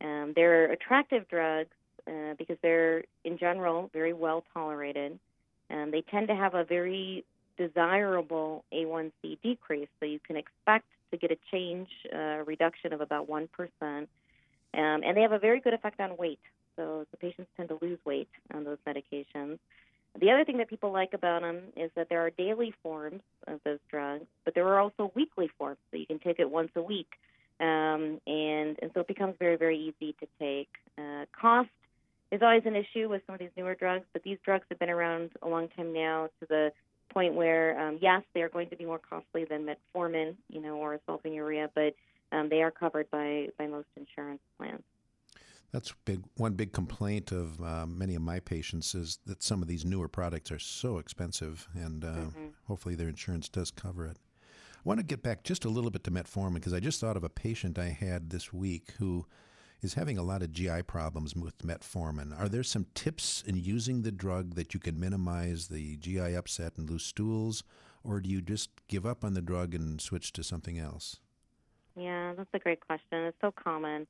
Um, 0.00 0.32
they're 0.36 0.70
attractive 0.70 1.28
drugs 1.28 1.70
uh, 2.06 2.34
because 2.38 2.56
they're, 2.62 3.04
in 3.24 3.38
general, 3.38 3.90
very 3.92 4.12
well 4.12 4.44
tolerated. 4.52 5.18
And 5.70 5.92
they 5.92 6.02
tend 6.02 6.28
to 6.28 6.34
have 6.34 6.54
a 6.54 6.64
very 6.64 7.24
desirable 7.56 8.64
A1C 8.72 9.38
decrease, 9.42 9.88
so 9.98 10.06
you 10.06 10.20
can 10.26 10.36
expect 10.36 10.84
to 11.10 11.16
get 11.16 11.30
a 11.30 11.36
change, 11.50 11.88
uh, 12.14 12.44
reduction 12.46 12.92
of 12.92 13.00
about 13.00 13.28
1%. 13.28 13.48
Um, 14.74 15.02
and 15.04 15.16
they 15.16 15.22
have 15.22 15.32
a 15.32 15.38
very 15.38 15.60
good 15.60 15.74
effect 15.74 16.00
on 16.00 16.16
weight, 16.16 16.40
so 16.76 17.06
the 17.10 17.16
patients 17.16 17.50
tend 17.56 17.68
to 17.68 17.78
lose 17.82 17.98
weight 18.04 18.28
on 18.54 18.64
those 18.64 18.78
medications. 18.86 19.58
The 20.20 20.30
other 20.30 20.44
thing 20.44 20.58
that 20.58 20.68
people 20.68 20.92
like 20.92 21.14
about 21.14 21.42
them 21.42 21.60
is 21.76 21.90
that 21.96 22.08
there 22.08 22.20
are 22.20 22.30
daily 22.30 22.74
forms 22.82 23.20
of 23.46 23.60
those 23.64 23.78
drugs, 23.90 24.26
but 24.44 24.54
there 24.54 24.66
are 24.68 24.78
also 24.78 25.10
weekly 25.14 25.48
forms, 25.58 25.78
so 25.90 25.98
you 25.98 26.06
can 26.06 26.18
take 26.18 26.38
it 26.38 26.50
once 26.50 26.70
a 26.76 26.82
week. 26.82 27.08
Um, 27.60 28.20
and, 28.26 28.76
and 28.82 28.90
so 28.92 29.00
it 29.00 29.08
becomes 29.08 29.36
very, 29.38 29.56
very 29.56 29.78
easy 29.78 30.14
to 30.20 30.26
take. 30.38 30.68
Uh, 30.98 31.24
cost 31.38 31.70
is 32.30 32.42
always 32.42 32.62
an 32.64 32.76
issue 32.76 33.08
with 33.08 33.22
some 33.26 33.34
of 33.34 33.40
these 33.40 33.50
newer 33.56 33.74
drugs, 33.74 34.04
but 34.12 34.22
these 34.22 34.38
drugs 34.44 34.64
have 34.68 34.78
been 34.78 34.90
around 34.90 35.30
a 35.42 35.48
long 35.48 35.68
time 35.76 35.92
now 35.92 36.28
to 36.40 36.46
the 36.48 36.72
point 37.12 37.34
where, 37.34 37.78
um, 37.78 37.98
yes, 38.00 38.22
they 38.34 38.42
are 38.42 38.48
going 38.48 38.68
to 38.70 38.76
be 38.76 38.84
more 38.84 38.98
costly 38.98 39.44
than 39.44 39.66
metformin, 39.66 40.34
you 40.48 40.60
know, 40.60 40.76
or 40.76 40.98
sulfonylurea, 41.08 41.68
but 41.74 41.94
um, 42.32 42.48
they 42.48 42.62
are 42.62 42.70
covered 42.70 43.10
by, 43.10 43.48
by 43.58 43.66
most 43.66 43.88
insurance 43.96 44.40
plans. 44.58 44.82
That's 45.72 45.94
big. 46.04 46.22
One 46.36 46.52
big 46.52 46.72
complaint 46.72 47.32
of 47.32 47.62
uh, 47.62 47.86
many 47.86 48.14
of 48.14 48.22
my 48.22 48.40
patients 48.40 48.94
is 48.94 49.18
that 49.24 49.42
some 49.42 49.62
of 49.62 49.68
these 49.68 49.86
newer 49.86 50.08
products 50.08 50.52
are 50.52 50.58
so 50.58 50.98
expensive, 50.98 51.66
and 51.74 52.04
uh, 52.04 52.08
mm-hmm. 52.08 52.46
hopefully 52.66 52.94
their 52.94 53.08
insurance 53.08 53.48
does 53.48 53.70
cover 53.70 54.06
it. 54.06 54.18
I 54.44 54.80
want 54.84 55.00
to 55.00 55.06
get 55.06 55.22
back 55.22 55.44
just 55.44 55.64
a 55.64 55.70
little 55.70 55.90
bit 55.90 56.04
to 56.04 56.10
metformin 56.10 56.54
because 56.54 56.74
I 56.74 56.80
just 56.80 57.00
thought 57.00 57.16
of 57.16 57.24
a 57.24 57.30
patient 57.30 57.78
I 57.78 57.88
had 57.88 58.30
this 58.30 58.52
week 58.52 58.92
who 58.98 59.26
is 59.80 59.94
having 59.94 60.18
a 60.18 60.22
lot 60.22 60.42
of 60.42 60.52
GI 60.52 60.82
problems 60.82 61.34
with 61.34 61.58
metformin. 61.58 62.38
Are 62.38 62.48
there 62.48 62.62
some 62.62 62.86
tips 62.94 63.42
in 63.46 63.56
using 63.56 64.02
the 64.02 64.12
drug 64.12 64.54
that 64.56 64.74
you 64.74 64.80
can 64.80 65.00
minimize 65.00 65.68
the 65.68 65.96
GI 65.96 66.34
upset 66.34 66.76
and 66.76 66.88
loose 66.88 67.04
stools, 67.04 67.64
or 68.04 68.20
do 68.20 68.28
you 68.28 68.42
just 68.42 68.70
give 68.88 69.06
up 69.06 69.24
on 69.24 69.34
the 69.34 69.40
drug 69.40 69.74
and 69.74 70.00
switch 70.00 70.32
to 70.34 70.42
something 70.42 70.78
else? 70.78 71.20
Yeah, 71.96 72.34
that's 72.36 72.50
a 72.54 72.58
great 72.58 72.80
question. 72.80 73.24
It's 73.26 73.36
so 73.40 73.52
common. 73.52 74.06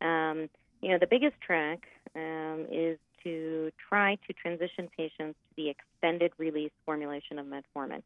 Um, 0.00 0.48
you 0.80 0.90
know, 0.90 0.98
the 0.98 1.06
biggest 1.08 1.36
trick 1.40 1.84
um, 2.14 2.66
is 2.70 2.98
to 3.24 3.70
try 3.88 4.16
to 4.26 4.32
transition 4.32 4.88
patients 4.96 5.38
to 5.48 5.56
the 5.56 5.70
extended 5.70 6.32
release 6.38 6.70
formulation 6.86 7.38
of 7.38 7.46
metformin. 7.46 8.02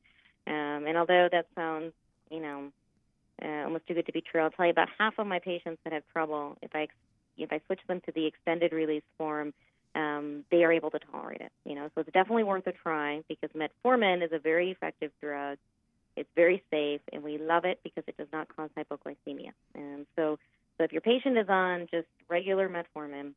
Um, 0.47 0.87
and 0.87 0.97
although 0.97 1.29
that 1.31 1.47
sounds, 1.55 1.93
you 2.31 2.41
know, 2.41 2.73
uh, 3.43 3.65
almost 3.65 3.87
too 3.87 3.95
good 3.95 4.07
to 4.07 4.13
be 4.13 4.23
true. 4.23 4.43
I'll 4.43 4.51
tell 4.51 4.67
you 4.67 4.71
about 4.73 4.89
half 4.99 5.15
of 5.19 5.27
my 5.27 5.39
patients 5.39 5.81
that 5.85 5.93
have 5.93 6.05
trouble. 6.13 6.57
If 6.63 6.71
I 6.75 6.89
if 7.39 7.53
I 7.53 7.61
switch 7.67 7.81
them 7.89 8.01
to 8.07 8.13
the 8.13 8.27
extended 8.27 8.73
release 8.73 9.03
form, 9.19 9.53
um, 9.95 10.45
they 10.51 10.65
are 10.65 10.73
able 10.73 10.91
to 10.91 10.99
tolerate 11.11 11.41
it. 11.41 11.53
You 11.65 11.75
know, 11.75 11.89
so 11.95 12.03
it's 12.03 12.13
definitely 12.13 12.45
worth 12.45 12.67
a 12.67 12.73
try 12.73 13.23
because 13.29 13.51
metformin 13.57 14.25
is 14.25 14.31
a 14.33 14.39
very 14.39 14.71
effective 14.71 15.11
drug. 15.23 15.59
It's 16.17 16.29
very 16.37 16.63
safe, 16.71 17.01
and 17.13 17.23
we 17.23 17.39
love 17.39 17.65
it 17.65 17.81
because 17.83 18.05
it 18.07 18.17
does 18.17 18.29
not 18.33 18.55
cause 18.55 18.71
hypoglycemia. 18.77 19.53
And 19.75 20.07
so, 20.17 20.39
so 20.77 20.85
if 20.85 20.93
your 20.93 21.01
patient 21.01 21.39
is 21.39 21.49
on 21.49 21.89
just 21.91 22.09
regular 22.29 22.69
metformin, 22.69 23.33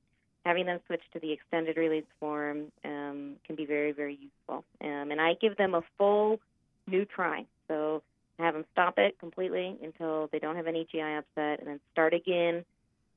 having 0.46 0.66
them 0.66 0.80
switch 0.86 1.02
to 1.14 1.20
the 1.20 1.32
extended 1.32 1.78
release 1.78 2.06
form 2.20 2.72
um, 2.84 3.36
can 3.46 3.56
be 3.56 3.66
very, 3.66 3.92
very 3.92 4.18
useful. 4.22 4.64
Um, 4.82 5.12
and 5.12 5.20
I 5.20 5.34
give 5.42 5.58
them 5.58 5.74
a 5.74 5.82
full 5.98 6.40
new 6.88 7.06
try. 7.06 7.46
So 7.68 8.04
have 8.38 8.54
them 8.54 8.66
stop 8.74 8.96
it 8.98 9.18
completely 9.20 9.78
until 9.82 10.28
they 10.32 10.40
don't 10.40 10.56
have 10.56 10.68
any 10.68 10.88
GI 10.92 11.02
upset, 11.02 11.60
and 11.60 11.68
then 11.68 11.80
start 11.92 12.14
again 12.14 12.66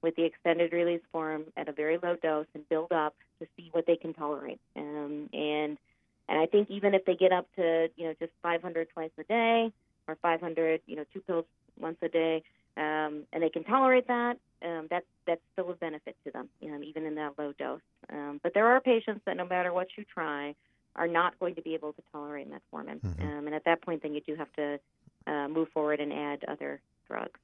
with 0.02 0.14
the 0.16 0.24
extended 0.24 0.72
release 0.72 1.00
form 1.10 1.44
at 1.56 1.68
a 1.68 1.72
very 1.72 1.98
low 2.00 2.14
dose 2.22 2.46
and 2.54 2.68
build 2.68 2.92
up 2.92 3.14
to 3.40 3.46
see 3.56 3.68
what 3.72 3.84
they 3.86 3.96
can 3.96 4.14
tolerate. 4.14 4.60
Um, 4.76 5.28
and 5.32 5.76
and 6.28 6.38
I 6.38 6.46
think 6.46 6.70
even 6.70 6.94
if 6.94 7.04
they 7.04 7.14
get 7.14 7.32
up 7.32 7.46
to 7.56 7.88
you 7.96 8.06
know 8.06 8.14
just 8.18 8.32
500 8.42 8.88
twice 8.90 9.10
a 9.18 9.24
day 9.24 9.72
or 10.06 10.16
500 10.20 10.80
you 10.86 10.96
know 10.96 11.04
two 11.12 11.20
pills 11.20 11.44
once 11.78 11.98
a 12.02 12.08
day, 12.08 12.42
um, 12.76 13.24
and 13.32 13.42
they 13.42 13.50
can 13.50 13.64
tolerate 13.64 14.08
that, 14.08 14.38
um, 14.64 14.86
that's 14.90 15.06
that's 15.26 15.40
still 15.52 15.70
a 15.70 15.74
benefit 15.74 16.16
to 16.24 16.30
them, 16.30 16.48
um, 16.64 16.82
even 16.82 17.06
in 17.06 17.14
that 17.16 17.32
low 17.38 17.52
dose. 17.58 17.80
Um, 18.10 18.40
but 18.42 18.54
there 18.54 18.66
are 18.66 18.80
patients 18.80 19.22
that 19.26 19.36
no 19.36 19.46
matter 19.46 19.72
what 19.72 19.88
you 19.96 20.04
try, 20.04 20.54
are 20.96 21.08
not 21.08 21.38
going 21.38 21.54
to 21.54 21.62
be 21.62 21.74
able 21.74 21.92
to 21.92 22.02
tolerate 22.12 22.48
metformin, 22.48 23.00
mm-hmm. 23.00 23.22
um, 23.22 23.46
and 23.46 23.54
at 23.54 23.64
that 23.64 23.82
point, 23.82 24.02
then 24.02 24.14
you 24.14 24.20
do 24.20 24.34
have 24.34 24.52
to 24.54 24.78
uh, 25.26 25.48
move 25.48 25.68
forward 25.68 26.00
and 26.00 26.12
add 26.12 26.44
other 26.48 26.80
drugs. 27.06 27.38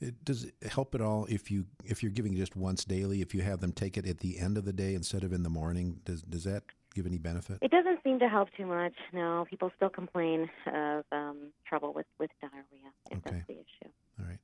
It, 0.00 0.24
does 0.24 0.44
it 0.44 0.54
help 0.68 0.94
at 0.94 1.00
all 1.00 1.26
if 1.28 1.50
you 1.50 1.66
if 1.84 2.02
you're 2.02 2.12
giving 2.12 2.34
just 2.34 2.56
once 2.56 2.84
daily? 2.84 3.20
If 3.22 3.34
you 3.34 3.42
have 3.42 3.60
them 3.60 3.72
take 3.72 3.96
it 3.96 4.06
at 4.06 4.18
the 4.18 4.38
end 4.38 4.58
of 4.58 4.64
the 4.64 4.72
day 4.72 4.94
instead 4.94 5.22
of 5.22 5.32
in 5.32 5.42
the 5.42 5.50
morning, 5.50 6.00
does 6.04 6.22
does 6.22 6.44
that 6.44 6.64
give 6.92 7.06
any 7.06 7.18
benefit? 7.18 7.58
It 7.60 7.70
doesn't 7.70 8.02
seem 8.02 8.18
to 8.20 8.28
help 8.28 8.48
too 8.56 8.66
much. 8.66 8.94
No, 9.12 9.46
people 9.48 9.70
still 9.76 9.88
complain 9.88 10.48
of 10.66 11.04
um, 11.12 11.52
trouble 11.66 11.92
with 11.92 12.06
with 12.18 12.30
diarrhea. 12.40 12.92
If 13.10 13.18
okay. 13.18 13.30
that's 13.30 13.46
the 13.46 13.54
issue. 13.54 13.92
All 14.20 14.26
right. 14.26 14.38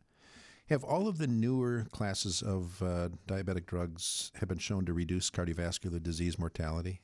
Have 0.71 0.85
all 0.85 1.09
of 1.09 1.17
the 1.17 1.27
newer 1.27 1.87
classes 1.93 2.43
of 2.43 2.83
uh, 2.83 3.09
diabetic 3.27 3.65
drugs 3.65 4.31
have 4.35 4.51
been 4.51 4.59
shown 4.59 4.85
to 4.85 4.93
reduce 4.93 5.31
cardiovascular 5.31 6.03
disease 6.03 6.39
mortality? 6.39 7.01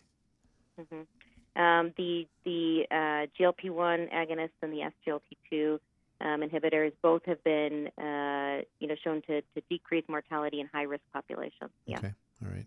Mm-hmm. 0.79 1.63
Um, 1.63 1.93
the 1.97 2.27
the 2.45 2.85
uh, 2.91 3.27
GLP-1 3.39 4.13
agonists 4.13 4.51
and 4.61 4.73
the 4.73 4.91
SGLT2 5.07 5.79
um, 6.21 6.41
inhibitors 6.43 6.93
both 7.01 7.25
have 7.27 7.43
been 7.45 7.89
uh, 7.97 8.63
you 8.81 8.89
know 8.89 8.97
shown 9.03 9.23
to, 9.23 9.41
to 9.41 9.63
decrease 9.71 10.05
mortality 10.09 10.61
in 10.61 10.69
high 10.73 10.83
risk 10.83 11.05
populations. 11.13 11.71
Yeah. 11.87 11.99
Okay. 11.99 12.13
All 12.45 12.51
right. 12.51 12.67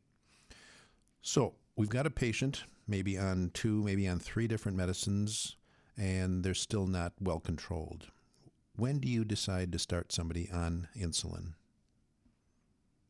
So 1.21 1.53
we've 1.77 1.89
got 1.89 2.05
a 2.05 2.09
patient 2.11 2.65
maybe 2.89 3.17
on 3.17 3.51
two, 3.53 3.83
maybe 3.83 4.07
on 4.07 4.19
three 4.19 4.47
different 4.47 4.77
medicines, 4.77 5.55
and 5.97 6.43
they're 6.43 6.53
still 6.53 6.87
not 6.87 7.13
well 7.21 7.39
controlled 7.39 8.07
when 8.77 8.99
do 8.99 9.09
you 9.09 9.25
decide 9.25 9.71
to 9.71 9.79
start 9.79 10.11
somebody 10.11 10.49
on 10.53 10.87
insulin? 10.95 11.53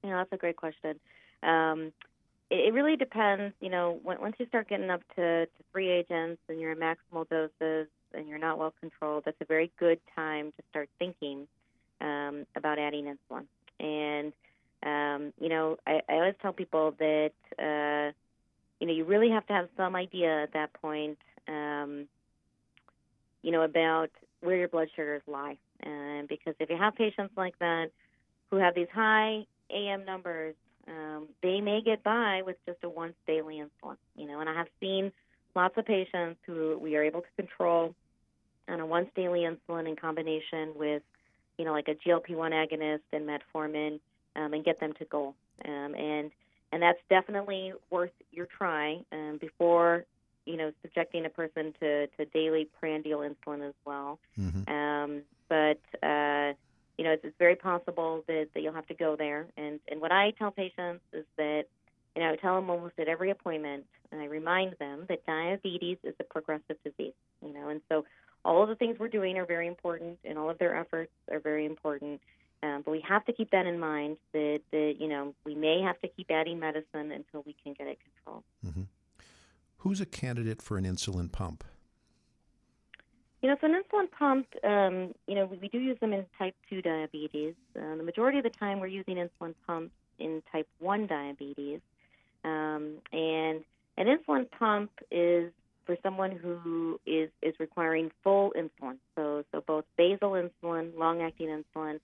Yeah, 0.04 0.18
that's 0.18 0.32
a 0.32 0.38
great 0.38 0.56
question. 0.56 1.00
Um, 1.44 1.92
it, 2.50 2.70
it, 2.70 2.74
really 2.74 2.96
depends. 2.96 3.54
You 3.60 3.70
know, 3.70 4.00
when, 4.02 4.20
once 4.22 4.36
you 4.40 4.48
start 4.48 4.70
getting 4.70 4.90
up 4.90 5.02
to, 5.16 5.46
to 5.46 5.64
free 5.72 5.90
agents 5.90 6.42
and 6.48 6.60
you're 6.60 6.72
in 6.72 6.80
maximal 6.80 7.28
doses 7.30 7.88
and 8.14 8.28
you're 8.28 8.40
not 8.40 8.58
well 8.58 8.74
controlled, 8.80 9.24
that's 9.26 9.40
a 9.42 9.46
very 9.46 9.72
good 9.78 10.00
time 10.16 10.54
to 10.58 10.64
start 10.70 10.90
thinking 10.98 11.48
um, 12.00 12.46
about 12.56 12.80
adding 12.80 13.14
insulin. 13.14 13.46
And 13.80 14.34
um, 14.84 15.34
you 15.40 15.50
know, 15.50 15.78
I, 15.86 16.02
I 16.08 16.14
always 16.14 16.36
tell 16.42 16.54
people 16.54 16.96
that 17.00 17.32
uh, 17.60 18.14
you 18.80 18.88
know 18.88 18.94
you 18.94 19.06
really 19.06 19.30
have 19.30 19.46
to 19.48 19.54
have 19.54 19.70
some 19.76 19.96
idea 19.96 20.44
at 20.44 20.54
that 20.54 20.74
point. 20.74 21.18
Um, 21.48 22.08
you 23.42 23.52
know 23.52 23.62
about 23.62 24.10
where 24.42 24.58
your 24.58 24.68
blood 24.68 24.90
sugars 24.96 25.22
lie. 25.28 25.58
And 25.82 26.28
because 26.28 26.56
if 26.60 26.70
you 26.70 26.78
have 26.78 26.96
patients 26.96 27.34
like 27.38 27.58
that 27.60 27.92
who 28.50 28.58
have 28.58 28.76
these 28.76 28.88
high 28.94 29.46
AM 29.70 30.06
numbers, 30.06 30.56
um, 30.88 31.28
they 31.44 31.62
may 31.62 31.82
get 31.82 32.04
by 32.04 32.42
with 32.46 32.56
just 32.66 32.80
a 32.84 32.90
once 32.90 33.16
daily 33.26 33.62
insulin. 33.62 33.98
You 34.16 34.28
know, 34.28 34.40
and 34.40 34.50
I 34.50 34.54
have 34.54 34.68
seen 34.80 35.12
lots 35.56 35.78
of 35.78 35.86
patients 35.86 36.40
who 36.46 36.78
we 36.82 36.96
are 36.96 37.04
able 37.04 37.22
to 37.22 37.28
control 37.36 37.94
on 38.68 38.80
a 38.80 38.86
once 38.86 39.10
daily 39.16 39.42
insulin 39.42 39.88
in 39.88 39.96
combination 39.96 40.74
with, 40.76 41.04
you 41.58 41.66
know, 41.66 41.72
like 41.72 41.88
a 41.88 41.96
GLP-1 41.96 42.52
agonist 42.52 43.02
and 43.12 43.28
metformin, 43.28 44.00
um, 44.36 44.54
and 44.54 44.64
get 44.64 44.80
them 44.80 44.94
to 44.94 45.06
goal. 45.06 45.36
Um, 45.66 45.96
and 45.96 46.32
and 46.72 46.82
that's 46.82 47.00
definitely 47.10 47.74
worth 47.90 48.12
your 48.32 48.46
try 48.46 49.00
um, 49.12 49.38
before 49.40 50.06
you 50.48 50.56
know, 50.56 50.72
subjecting 50.82 51.26
a 51.26 51.30
person 51.30 51.74
to, 51.82 52.08
to 52.08 52.26
daily 52.34 52.70
prandial 52.80 53.20
insulin 53.20 53.68
as 53.68 53.74
well. 53.86 54.18
Mm-hmm. 54.40 54.74
Um, 54.74 55.22
but, 55.50 55.82
uh, 56.02 56.54
you 56.98 57.04
know, 57.04 57.12
it's, 57.12 57.26
it's 57.26 57.36
very 57.38 57.58
possible 57.58 58.24
that, 58.28 58.48
that 58.54 58.62
you'll 58.62 58.74
have 58.74 58.88
to 58.88 58.94
go 58.94 59.18
there. 59.18 59.46
And, 59.58 59.80
and 59.90 60.00
what 60.00 60.14
I 60.14 60.32
tell 60.32 60.52
patients 60.52 61.04
is 61.12 61.26
that, 61.38 61.66
you 62.16 62.24
know, 62.24 62.32
I 62.32 62.38
tell 62.38 62.56
them 62.56 62.70
almost 62.70 62.98
at 62.98 63.10
every 63.10 63.30
appointment, 63.30 63.86
and 64.12 64.22
I 64.22 64.26
remind 64.26 64.76
them 64.80 65.06
that 65.10 65.26
diabetes 65.26 65.98
is 66.04 66.16
a 66.20 66.24
progressive 66.24 66.78
disease, 66.84 67.14
you 67.46 67.54
know, 67.54 67.68
and 67.68 67.82
so 67.90 68.06
all 68.46 68.64
of 68.64 68.70
the 68.70 68.76
things 68.76 68.98
we're 68.98 69.10
doing 69.10 69.38
are 69.38 69.46
very 69.46 69.68
important, 69.68 70.18
and 70.24 70.38
all 70.38 70.50
of 70.50 70.58
their 70.60 70.76
efforts 70.76 71.12
are 71.30 71.40
very 71.40 71.66
important. 71.66 72.22
Um, 72.64 72.82
but 72.84 72.92
we 72.92 73.02
have 73.08 73.24
to 73.26 73.34
keep 73.34 73.52
that 73.52 73.68
in 73.68 73.80
mind 73.80 74.18
that, 74.34 74.62
that, 74.72 74.96
you 75.00 75.08
know, 75.08 75.36
we 75.46 75.54
may 75.54 75.82
have 75.82 76.00
to 76.02 76.08
keep 76.08 76.32
adding 76.32 76.60
medicine 76.60 77.12
until 77.12 77.44
we 77.46 77.56
can 77.64 77.74
get 77.74 77.88
it 77.88 78.00
controlled. 78.04 78.44
Mm-hmm. 78.66 78.84
Who's 79.78 80.02
a 80.02 80.06
candidate 80.06 80.62
for 80.62 80.78
an 80.78 80.86
insulin 80.86 81.32
pump? 81.32 81.64
You 83.42 83.50
know, 83.50 83.58
so 83.62 83.68
an 83.68 83.76
insulin 83.84 84.12
pump, 84.12 84.48
um, 84.64 85.14
you 85.28 85.36
know, 85.36 85.46
we, 85.46 85.58
we, 85.58 85.68
do 85.68 85.78
use 85.78 86.00
them 86.00 86.12
in 86.12 86.26
type 86.40 86.56
2 86.72 86.82
diabetes. 86.82 87.54
Uh, 87.76 87.96
the 87.96 88.04
majority 88.04 88.40
of 88.40 88.44
the 88.44 88.50
time, 88.50 88.80
we're 88.80 88.88
using 88.88 89.18
insulin 89.18 89.54
pumps 89.68 89.94
in 90.18 90.42
type 90.52 90.68
1 90.80 91.06
diabetes. 91.06 91.80
Um, 92.44 92.96
and 93.14 93.64
an 93.98 94.08
insulin 94.08 94.50
pump 94.50 94.90
is 95.12 95.52
for 95.86 95.96
someone 96.02 96.32
who 96.32 97.00
is, 97.06 97.30
is 97.44 97.54
requiring 97.60 98.12
full 98.24 98.54
insulin. 98.58 98.98
So, 99.16 99.44
so 99.52 99.64
both 99.66 99.86
basal 99.98 100.32
insulin, 100.32 100.98
long 100.98 101.22
acting 101.22 101.48
insulin, 101.48 102.00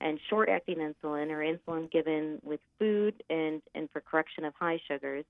and 0.00 0.18
short 0.28 0.48
acting 0.48 0.76
insulin, 0.76 1.30
or 1.30 1.38
insulin 1.38 1.90
given 1.90 2.40
with 2.44 2.60
food 2.78 3.14
and, 3.30 3.62
and 3.74 3.88
for 3.90 4.00
correction 4.00 4.44
of 4.44 4.54
high 4.58 4.80
sugars. 4.86 5.24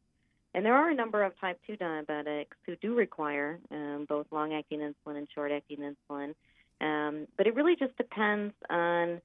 And 0.55 0.65
there 0.65 0.75
are 0.75 0.91
a 0.91 0.95
number 0.95 1.23
of 1.23 1.39
type 1.39 1.61
2 1.67 1.77
diabetics 1.77 2.57
who 2.65 2.77
do 2.77 2.95
require 2.95 3.59
um, 3.71 4.07
both 4.09 4.27
long 4.31 4.55
acting 4.55 4.81
insulin 4.81 5.19
and 5.19 5.29
short 5.35 5.53
acting 5.53 5.79
insulin. 5.79 6.35
Um, 6.81 7.27
but 7.37 7.47
it 7.47 7.55
really 7.55 7.77
just 7.77 7.97
depends 7.97 8.55
on 8.71 9.21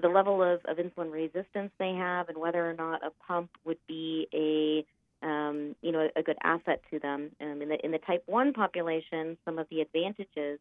the 0.00 0.08
level 0.08 0.42
of, 0.42 0.60
of 0.66 0.76
insulin 0.76 1.10
resistance 1.10 1.72
they 1.78 1.92
have 1.94 2.28
and 2.28 2.38
whether 2.38 2.68
or 2.68 2.74
not 2.74 3.04
a 3.04 3.10
pump 3.26 3.50
would 3.64 3.78
be 3.88 4.28
a 4.32 4.86
um, 5.26 5.76
you 5.82 5.92
know 5.92 6.08
a 6.16 6.22
good 6.22 6.38
asset 6.42 6.80
to 6.90 6.98
them. 6.98 7.30
Um, 7.40 7.60
in 7.62 7.68
the 7.68 7.84
in 7.84 7.90
the 7.90 7.98
type 7.98 8.22
1 8.26 8.52
population, 8.52 9.36
some 9.44 9.58
of 9.58 9.66
the 9.70 9.80
advantages 9.80 10.58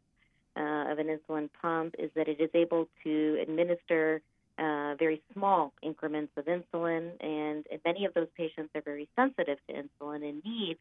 uh, 0.59 0.91
of 0.91 0.99
an 0.99 1.07
insulin 1.07 1.49
pump 1.61 1.95
is 1.97 2.11
that 2.15 2.27
it 2.27 2.41
is 2.41 2.49
able 2.53 2.87
to 3.03 3.37
administer 3.41 4.21
uh, 4.57 4.95
very 4.95 5.21
small 5.33 5.71
increments 5.81 6.33
of 6.35 6.45
insulin, 6.45 7.11
and, 7.21 7.65
and, 7.71 7.79
many 7.85 8.03
of 8.03 8.13
those 8.13 8.27
patients 8.35 8.69
are 8.75 8.81
very 8.81 9.07
sensitive 9.15 9.57
to 9.67 9.73
insulin 9.73 10.27
and 10.27 10.43
need, 10.43 10.77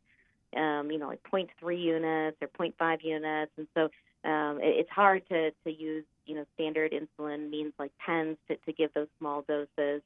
um, 0.57 0.91
you 0.91 0.99
know, 0.99 1.07
like 1.07 1.23
0.3 1.33 1.81
units 1.81 2.37
or 2.43 2.49
0.5 2.49 3.05
units, 3.05 3.53
and 3.57 3.69
so 3.75 3.83
um, 4.29 4.59
it, 4.61 4.81
it's 4.81 4.91
hard 4.91 5.23
to, 5.29 5.53
to 5.65 5.71
use, 5.71 6.05
you 6.27 6.35
know, 6.35 6.45
standard 6.55 6.93
insulin 6.93 7.49
means 7.51 7.73
like 7.79 7.93
pens 8.05 8.37
to, 8.49 8.57
to 8.57 8.73
give 8.73 8.93
those 8.95 9.07
small 9.21 9.43
doses. 9.43 10.03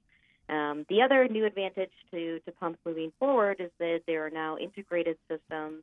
Um, 0.50 0.84
the 0.90 1.00
other 1.00 1.26
new 1.28 1.46
advantage 1.46 1.92
to, 2.10 2.40
to 2.40 2.52
pumps 2.52 2.78
moving 2.84 3.12
forward 3.18 3.56
is 3.58 3.70
that 3.78 4.02
there 4.06 4.26
are 4.26 4.30
now 4.30 4.58
integrated 4.58 5.16
systems 5.30 5.82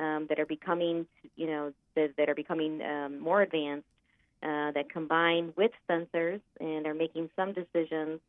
um, 0.00 0.26
that 0.28 0.40
are 0.40 0.46
becoming, 0.46 1.06
you 1.36 1.46
know, 1.46 1.72
that, 1.94 2.10
that 2.16 2.28
are 2.28 2.34
becoming 2.34 2.80
um, 2.82 3.20
more 3.20 3.42
advanced 3.42 3.86
uh, 4.42 4.72
that 4.72 4.90
combine 4.90 5.52
with 5.56 5.70
sensors 5.88 6.40
and 6.60 6.86
are 6.86 6.94
making 6.94 7.28
some 7.36 7.52
decisions 7.52 8.20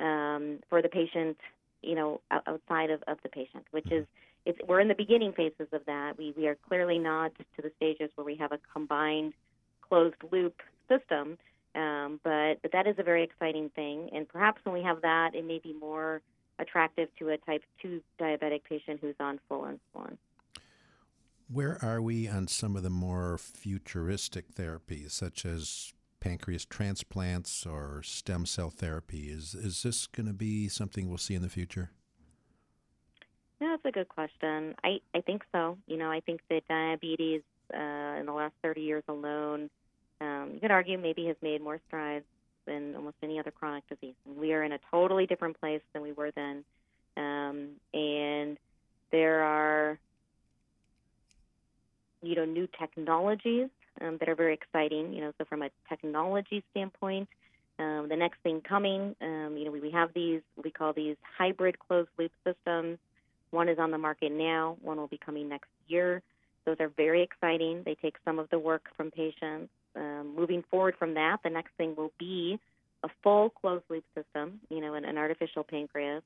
um, 0.00 0.58
for 0.70 0.80
the 0.80 0.88
patient, 0.88 1.36
you 1.82 1.94
know, 1.94 2.20
outside 2.30 2.90
of, 2.90 3.02
of 3.06 3.18
the 3.22 3.28
patient, 3.28 3.64
which 3.70 3.90
is 3.92 4.06
it's, 4.46 4.58
we're 4.66 4.80
in 4.80 4.88
the 4.88 4.94
beginning 4.94 5.32
phases 5.32 5.68
of 5.72 5.82
that. 5.86 6.16
We, 6.16 6.32
we 6.36 6.46
are 6.46 6.56
clearly 6.68 6.98
not 6.98 7.32
to 7.36 7.62
the 7.62 7.70
stages 7.76 8.10
where 8.14 8.24
we 8.24 8.36
have 8.36 8.52
a 8.52 8.58
combined 8.72 9.34
closed 9.86 10.16
loop 10.32 10.54
system, 10.88 11.36
um, 11.74 12.18
but, 12.24 12.54
but 12.62 12.72
that 12.72 12.86
is 12.86 12.94
a 12.98 13.02
very 13.02 13.22
exciting 13.22 13.70
thing. 13.74 14.08
And 14.14 14.26
perhaps 14.26 14.60
when 14.64 14.72
we 14.72 14.82
have 14.82 15.02
that, 15.02 15.34
it 15.34 15.44
may 15.44 15.58
be 15.58 15.74
more 15.74 16.22
attractive 16.58 17.08
to 17.18 17.28
a 17.28 17.36
type 17.38 17.62
2 17.82 18.00
diabetic 18.18 18.62
patient 18.64 19.00
who's 19.02 19.14
on 19.20 19.38
full 19.48 19.62
insulin. 19.62 20.16
Where 21.50 21.82
are 21.82 22.02
we 22.02 22.28
on 22.28 22.46
some 22.46 22.76
of 22.76 22.82
the 22.82 22.90
more 22.90 23.38
futuristic 23.38 24.54
therapies, 24.54 25.12
such 25.12 25.46
as 25.46 25.92
pancreas 26.20 26.64
transplants 26.64 27.64
or 27.64 28.02
stem 28.02 28.44
cell 28.44 28.70
therapy? 28.70 29.30
Is 29.30 29.54
is 29.54 29.82
this 29.82 30.06
going 30.06 30.26
to 30.26 30.34
be 30.34 30.68
something 30.68 31.08
we'll 31.08 31.18
see 31.18 31.34
in 31.34 31.42
the 31.42 31.48
future? 31.48 31.90
That's 33.60 33.84
a 33.84 33.90
good 33.90 34.08
question. 34.08 34.74
I, 34.84 35.00
I 35.14 35.20
think 35.20 35.42
so. 35.52 35.78
You 35.86 35.96
know, 35.96 36.10
I 36.10 36.20
think 36.20 36.40
that 36.48 36.68
diabetes 36.68 37.42
uh, 37.74 38.18
in 38.18 38.26
the 38.26 38.32
last 38.32 38.54
30 38.62 38.80
years 38.82 39.02
alone, 39.08 39.68
um, 40.20 40.50
you 40.54 40.60
could 40.60 40.70
argue 40.70 40.96
maybe 40.98 41.26
has 41.26 41.36
made 41.42 41.60
more 41.60 41.80
strides 41.88 42.24
than 42.66 42.94
almost 42.94 43.16
any 43.22 43.38
other 43.38 43.50
chronic 43.50 43.84
disease. 43.88 44.14
And 44.26 44.36
we 44.36 44.52
are 44.52 44.62
in 44.62 44.72
a 44.72 44.78
totally 44.90 45.26
different 45.26 45.58
place 45.58 45.80
than 45.92 46.02
we 46.02 46.12
were 46.12 46.30
then. 46.30 46.64
Um, 47.16 47.70
and 47.92 48.58
there 49.10 49.42
are, 49.42 49.98
you 52.22 52.34
know, 52.34 52.44
new 52.44 52.68
technologies 52.78 53.68
um, 54.00 54.16
that 54.18 54.28
are 54.28 54.34
very 54.34 54.54
exciting. 54.54 55.12
You 55.12 55.22
know, 55.22 55.32
so 55.38 55.44
from 55.44 55.62
a 55.62 55.70
technology 55.88 56.64
standpoint, 56.70 57.28
um, 57.78 58.06
the 58.08 58.16
next 58.16 58.38
thing 58.42 58.60
coming, 58.60 59.14
um, 59.20 59.56
you 59.56 59.64
know, 59.64 59.70
we, 59.70 59.80
we 59.80 59.90
have 59.92 60.12
these, 60.14 60.40
we 60.62 60.70
call 60.70 60.92
these 60.92 61.16
hybrid 61.38 61.78
closed 61.78 62.08
loop 62.18 62.32
systems. 62.44 62.98
One 63.50 63.68
is 63.68 63.78
on 63.78 63.90
the 63.90 63.98
market 63.98 64.32
now, 64.32 64.76
one 64.82 64.98
will 64.98 65.06
be 65.06 65.18
coming 65.18 65.48
next 65.48 65.70
year. 65.86 66.22
Those 66.64 66.76
are 66.80 66.88
very 66.88 67.22
exciting. 67.22 67.82
They 67.84 67.94
take 67.94 68.16
some 68.24 68.38
of 68.38 68.50
the 68.50 68.58
work 68.58 68.82
from 68.96 69.10
patients. 69.10 69.70
Um, 69.96 70.34
moving 70.36 70.62
forward 70.70 70.96
from 70.98 71.14
that, 71.14 71.38
the 71.42 71.50
next 71.50 71.70
thing 71.78 71.94
will 71.96 72.12
be 72.18 72.58
a 73.04 73.08
full 73.22 73.50
closed 73.50 73.84
loop 73.88 74.04
system, 74.14 74.60
you 74.68 74.80
know, 74.80 74.94
an, 74.94 75.04
an 75.04 75.16
artificial 75.16 75.62
pancreas. 75.62 76.22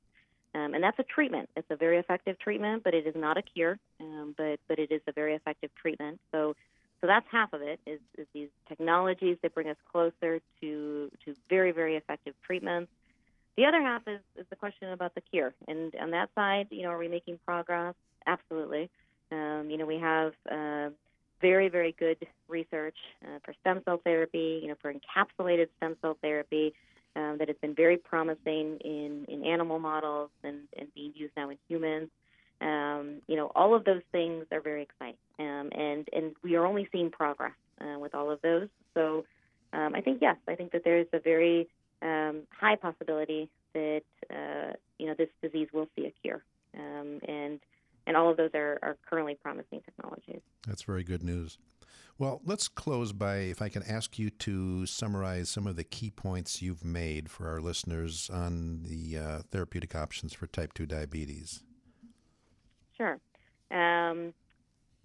Um, 0.55 0.75
and 0.75 0.85
that's 0.85 0.99
a 0.99 1.05
treatment. 1.05 1.49
It's 1.57 1.71
a 1.71 1.77
very 1.77 1.99
effective 1.99 2.39
treatment, 2.39 2.85
but 2.85 2.95
it 2.95 3.07
is 3.07 3.15
not 3.17 3.39
a 3.39 3.43
cure. 3.43 3.79
Um, 4.01 4.35
but 4.37 4.61
but 4.69 4.79
it 4.79 4.93
is 4.93 5.01
a 5.07 5.13
very 5.13 5.35
effective 5.35 5.71
treatment. 5.81 6.21
So 6.31 6.55
so 7.01 7.07
that's 7.07 7.27
half 7.31 7.53
of 7.53 7.63
it 7.63 7.81
is, 7.87 8.01
is 8.17 8.27
these 8.33 8.49
technologies 8.69 9.37
that 9.43 9.55
bring 9.55 9.69
us 9.69 9.77
closer 9.91 10.41
to 10.61 11.11
to 11.25 11.35
very 11.49 11.73
very 11.73 11.97
effective 11.97 12.35
treatments. 12.45 12.91
The 13.57 13.67
other 13.67 13.83
half 13.83 14.03
is, 14.07 14.21
is 14.37 14.47
the 14.49 14.57
question 14.57 14.93
about 14.93 15.15
the 15.15 15.21
cure. 15.21 15.53
And 15.69 15.95
on 15.97 16.11
that 16.13 16.31
side, 16.35 16.69
you 16.71 16.85
know, 16.85 16.89
are 16.89 16.99
we 16.99 17.09
making 17.09 17.39
progress? 17.45 17.95
Absolutely. 18.27 18.89
Um, 19.31 19.69
you 19.69 19.77
know, 19.77 19.85
we 19.85 19.99
have 19.99 20.33
uh, 20.51 20.89
very, 21.43 21.69
very 21.69 21.93
good 21.99 22.27
research 22.49 22.97
uh, 23.25 23.41
for 23.45 23.53
stem 23.61 23.83
cell 23.85 24.01
therapy, 24.03 24.61
you 24.63 24.69
know, 24.69 24.77
for 24.81 24.93
encapsulated 24.93 25.69
stem 25.77 25.97
cell 26.01 26.17
therapy 26.23 26.73
um, 27.17 27.37
that 27.39 27.49
has 27.49 27.57
been 27.61 27.75
very 27.75 27.97
promising 27.97 28.79
in, 28.85 29.27
in 29.29 29.45
animal 29.45 29.79
models 29.79 30.31
and, 30.43 30.61
and 30.79 30.89
being 30.95 31.13
used 31.15 31.33
now 31.37 31.51
in 31.51 31.59
humans. 31.69 32.09
Um, 32.61 33.23
you 33.27 33.37
know, 33.37 33.51
all 33.55 33.75
of 33.75 33.85
those 33.85 34.03
things 34.13 34.47
are 34.53 34.61
very 34.61 34.83
exciting, 34.83 35.17
um, 35.41 35.71
and 35.73 36.09
and 36.13 36.37
we 36.45 36.55
are 36.55 36.65
only 36.65 36.89
seeing 36.93 37.11
progress 37.11 37.55
uh, 37.81 37.99
with 37.99 38.15
all 38.15 38.31
of 38.31 38.41
those. 38.43 38.69
So, 38.95 39.25
um, 39.73 39.97
I 39.97 40.01
think 40.01 40.19
yes, 40.23 40.37
I 40.47 40.55
think 40.55 40.71
that 40.71 40.85
there 40.85 40.99
is 40.99 41.09
a 41.13 41.19
very 41.19 41.69
um, 42.03 42.43
high 42.57 42.77
possibility 42.77 43.49
that 43.75 44.03
uh, 44.31 44.75
you 44.97 45.07
know 45.07 45.15
this 45.19 45.29
disease 45.43 45.69
will 45.73 45.89
see 45.97 46.07
a 46.07 46.13
cure, 46.23 46.45
um, 46.79 47.19
and 47.27 47.59
and 48.07 48.17
all 48.17 48.31
of 48.31 48.37
those 48.37 48.51
are, 48.55 48.79
are 48.81 48.97
currently 49.09 49.35
promising 49.35 49.81
technologies. 49.85 50.41
That's 50.67 50.83
very 50.83 51.03
good 51.03 51.25
news. 51.25 51.59
Well, 52.23 52.41
let's 52.45 52.69
close 52.69 53.13
by 53.13 53.39
if 53.39 53.61
I 53.61 53.69
can 53.69 53.83
ask 53.83 54.17
you 54.17 54.31
to 54.31 54.87
summarize 54.87 55.51
some 55.51 55.67
of 55.67 55.75
the 55.75 55.83
key 55.83 56.09
points 56.09 56.63
you've 56.63 56.85
made 56.85 57.29
for 57.29 57.49
our 57.49 57.61
listeners 57.61 58.31
on 58.33 58.85
the 58.85 59.19
uh, 59.19 59.39
therapeutic 59.51 59.97
options 59.97 60.33
for 60.33 60.47
type 60.47 60.73
2 60.73 60.87
diabetes. 60.87 61.65
Sure. 62.97 63.19
Um, 63.73 64.33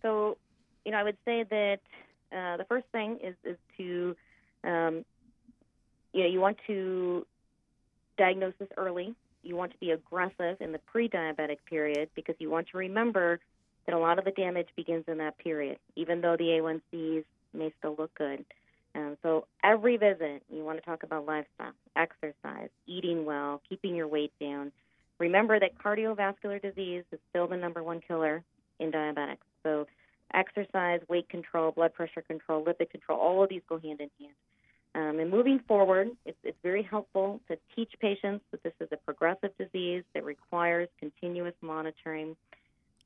so, 0.04 0.38
you 0.86 0.92
know, 0.92 1.00
I 1.00 1.04
would 1.04 1.18
say 1.26 1.44
that 1.50 1.80
uh, 2.32 2.58
the 2.58 2.66
first 2.70 2.86
thing 2.92 3.18
is, 3.24 3.34
is 3.44 3.58
to, 3.78 4.16
um, 4.64 5.04
you 6.14 6.22
know, 6.22 6.30
you 6.30 6.40
want 6.40 6.60
to 6.68 7.26
diagnose 8.16 8.54
this 8.60 8.70
early 8.78 9.16
you 9.44 9.56
want 9.56 9.72
to 9.72 9.78
be 9.78 9.92
aggressive 9.92 10.58
in 10.60 10.72
the 10.72 10.80
pre 10.80 11.08
diabetic 11.08 11.58
period 11.70 12.10
because 12.16 12.36
you 12.40 12.50
want 12.50 12.68
to 12.70 12.78
remember 12.78 13.40
that 13.88 13.96
a 13.96 14.00
lot 14.00 14.20
of 14.20 14.26
the 14.26 14.32
damage 14.32 14.68
begins 14.76 15.06
in 15.08 15.18
that 15.18 15.38
period, 15.40 15.80
even 15.96 16.22
though 16.22 16.36
the 16.38 16.44
A1Cs 16.44 17.24
may 17.54 17.74
still 17.80 17.96
look 17.98 18.14
good. 18.16 18.46
Um, 18.94 19.18
so 19.24 19.48
every 19.64 19.98
visit, 19.98 20.44
you 20.54 20.64
want 20.64 20.78
to 20.80 20.86
talk 20.86 21.04
about 21.04 21.26
lifestyle, 21.26 21.74
exercise, 21.96 22.70
eating 22.86 23.26
well, 23.26 23.62
keeping 23.68 23.96
your 23.96 24.08
weight 24.08 24.34
down. 24.40 24.72
Remember 25.20 25.60
that 25.60 25.78
cardiovascular 25.78 26.62
disease 26.62 27.04
is 27.12 27.20
still 27.30 27.48
the 27.48 27.58
number 27.58 27.82
one 27.82 28.02
killer 28.06 28.44
in 28.80 28.92
diabetics. 28.92 29.38
So 29.64 29.88
exercise, 30.34 31.02
weight 31.10 31.30
control, 31.30 31.72
blood 31.72 31.94
pressure 31.94 32.22
control, 32.22 32.64
lipid 32.64 32.90
control, 32.90 33.20
all 33.20 33.44
of 33.44 33.50
these 33.50 33.62
go 33.68 33.80
hand 33.80 34.02
in 34.02 34.10
hand. 34.20 34.34
Um, 34.96 35.20
and 35.20 35.30
moving 35.30 35.60
forward, 35.68 36.10
it's, 36.26 36.38
it's 36.44 36.58
very 36.64 36.82
helpful 36.82 37.40
to 37.50 37.58
teach 37.76 37.92
patients 38.02 38.44
that 38.52 38.64
this 38.64 38.74
is 38.80 38.88
a 38.92 38.98
progressive 38.98 39.52
disease 39.58 40.04
that 40.14 40.26
requires 40.26 40.90
continuous 41.00 41.54
monitoring. 41.62 42.36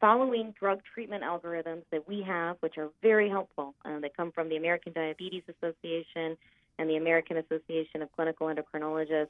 Following 0.02 0.54
drug 0.60 0.82
treatment 0.94 1.24
algorithms 1.24 1.84
that 1.92 2.08
we 2.08 2.24
have, 2.24 2.58
which 2.62 2.78
are 2.78 2.90
very 3.04 3.30
helpful, 3.30 3.76
uh, 3.86 4.00
that 4.00 4.18
come 4.18 4.32
from 4.32 4.50
the 4.50 4.58
American 4.58 4.94
Diabetes 4.94 5.44
Association 5.48 6.36
and 6.80 6.90
the 6.90 6.96
American 6.96 7.38
Association 7.38 8.02
of 8.02 8.12
Clinical 8.16 8.48
Endocrinologists, 8.48 9.28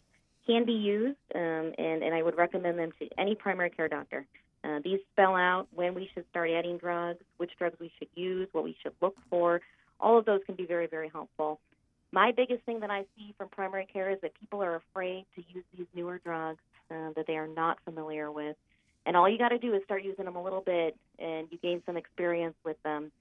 can 0.48 0.66
be 0.66 0.72
used, 0.72 1.18
um, 1.36 1.74
and, 1.78 2.02
and 2.02 2.16
I 2.16 2.24
would 2.24 2.38
recommend 2.38 2.80
them 2.80 2.92
to 3.00 3.10
any 3.20 3.36
primary 3.36 3.70
care 3.70 3.90
doctor. 3.90 4.26
Uh, 4.64 4.80
these 4.84 5.00
spell 5.12 5.36
out 5.36 5.68
when 5.74 5.94
we 5.94 6.10
should 6.14 6.24
start 6.30 6.50
adding 6.50 6.78
drugs, 6.78 7.20
which 7.38 7.52
drugs 7.60 7.76
we 7.80 7.92
should 8.00 8.10
use, 8.16 8.48
what 8.54 8.64
we 8.64 8.76
should 8.82 8.94
look 9.02 9.18
for. 9.30 9.62
All 10.00 10.18
of 10.18 10.26
those 10.26 10.40
can 10.46 10.56
be 10.56 10.66
very, 10.66 10.88
very 10.88 11.10
helpful 11.10 11.60
my 12.12 12.32
biggest 12.32 12.64
thing 12.66 12.80
that 12.82 12.92
I 12.92 13.06
see 13.16 13.34
from 13.38 13.50
primary 13.50 13.86
care 13.86 14.12
is 14.12 14.20
that 14.22 14.32
people 14.40 14.62
are 14.62 14.76
afraid 14.76 15.26
to 15.36 15.44
use 15.54 15.64
these 15.78 15.88
newer 15.96 16.20
drugs 16.24 16.60
uh, 16.90 17.12
that 17.16 17.26
they 17.28 17.38
are 17.38 17.48
not 17.48 17.78
familiar 17.86 18.32
with. 18.32 18.56
And 19.06 19.18
all 19.18 19.28
you 19.28 19.38
got 19.38 19.50
to 19.50 19.58
do 19.58 19.74
is 19.74 19.84
start 19.84 20.04
using 20.04 20.26
them 20.26 20.36
a 20.36 20.44
little 20.44 20.62
bit, 20.62 20.96
and 21.18 21.48
you 21.52 21.58
gain 21.58 21.82
some 21.86 21.98
experience 21.98 22.56
with 22.64 22.82
them. 22.84 23.12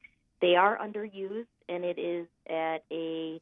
They 0.40 0.56
are 0.56 0.78
underused, 0.78 1.46
and 1.68 1.84
it 1.84 1.98
is 1.98 2.26
at 2.48 2.84
a 2.90 3.40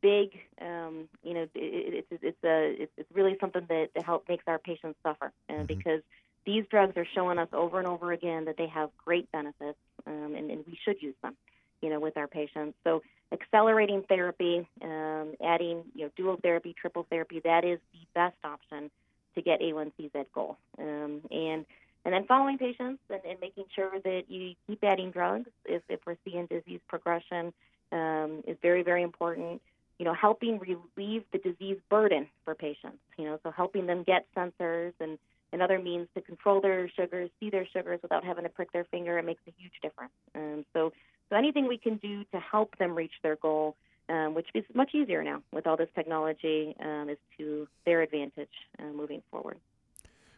big, 0.00 0.30
um, 0.60 1.08
you 1.22 1.34
know, 1.34 1.42
it, 1.42 1.50
it's 1.54 2.22
it's 2.22 2.44
a 2.44 2.82
it's, 2.82 2.92
it's 2.96 3.10
really 3.14 3.36
something 3.40 3.64
that, 3.68 3.88
that 3.94 4.04
help 4.04 4.28
makes 4.28 4.44
our 4.46 4.58
patients 4.58 4.98
suffer, 5.02 5.32
uh, 5.48 5.52
mm-hmm. 5.52 5.64
because 5.64 6.02
these 6.44 6.64
drugs 6.70 6.96
are 6.96 7.06
showing 7.14 7.38
us 7.38 7.48
over 7.52 7.78
and 7.78 7.88
over 7.88 8.12
again 8.12 8.44
that 8.44 8.56
they 8.56 8.68
have 8.68 8.90
great 9.04 9.30
benefits, 9.32 9.78
um, 10.06 10.34
and, 10.36 10.50
and 10.50 10.64
we 10.66 10.78
should 10.84 11.02
use 11.02 11.14
them, 11.22 11.36
you 11.82 11.90
know, 11.90 11.98
with 11.98 12.16
our 12.16 12.28
patients. 12.28 12.76
So 12.84 13.02
accelerating 13.32 14.02
therapy, 14.08 14.68
um, 14.82 15.34
adding 15.44 15.84
you 15.94 16.04
know 16.04 16.10
dual 16.16 16.38
therapy, 16.42 16.74
triple 16.80 17.06
therapy, 17.10 17.40
that 17.44 17.64
is 17.64 17.78
the 17.92 18.00
best 18.14 18.36
option 18.44 18.90
to 19.36 19.42
get 19.42 19.60
A1Cs 19.60 20.14
at 20.14 20.32
goal. 20.32 20.58
Um, 20.78 21.22
and 21.30 21.64
and 22.04 22.14
then 22.14 22.24
following 22.26 22.56
patients 22.56 23.02
and, 23.10 23.20
and, 23.28 23.40
making 23.40 23.64
sure 23.74 23.90
that 24.04 24.22
you 24.28 24.54
keep 24.68 24.84
adding 24.84 25.10
drugs 25.10 25.50
if, 25.64 25.82
if 25.88 25.98
we're 26.06 26.16
seeing 26.24 26.46
disease 26.46 26.78
progression 26.86 27.52
um, 27.90 28.42
is 28.46 28.56
very 28.62 28.82
very 28.82 29.02
important. 29.02 29.60
You 29.98 30.04
know, 30.04 30.14
helping 30.14 30.58
relieve 30.58 31.24
the 31.32 31.38
disease 31.38 31.78
burden 31.88 32.28
for 32.44 32.54
patients. 32.54 32.98
You 33.16 33.24
know, 33.24 33.40
so 33.42 33.50
helping 33.50 33.86
them 33.86 34.04
get 34.04 34.26
sensors 34.36 34.92
and 35.00 35.18
and 35.52 35.62
other 35.62 35.78
means 35.78 36.08
to 36.14 36.20
control 36.20 36.60
their 36.60 36.88
sugars, 36.90 37.30
see 37.40 37.50
their 37.50 37.66
sugars 37.72 38.00
without 38.02 38.24
having 38.24 38.44
to 38.44 38.50
prick 38.50 38.72
their 38.72 38.84
finger, 38.84 39.18
it 39.18 39.24
makes 39.24 39.42
a 39.46 39.52
huge 39.56 39.72
difference. 39.82 40.12
Um, 40.34 40.64
so 40.72 40.92
so 41.28 41.36
anything 41.36 41.66
we 41.66 41.78
can 41.78 41.96
do 41.96 42.24
to 42.32 42.38
help 42.38 42.76
them 42.78 42.94
reach 42.94 43.14
their 43.22 43.36
goal, 43.36 43.76
um, 44.08 44.34
which 44.34 44.48
is 44.54 44.64
much 44.74 44.94
easier 44.94 45.22
now 45.22 45.42
with 45.52 45.66
all 45.66 45.76
this 45.76 45.88
technology, 45.94 46.74
um, 46.80 47.08
is 47.08 47.18
to 47.38 47.66
their 47.84 48.02
advantage 48.02 48.48
uh, 48.78 48.92
moving 48.94 49.22
forward. 49.30 49.58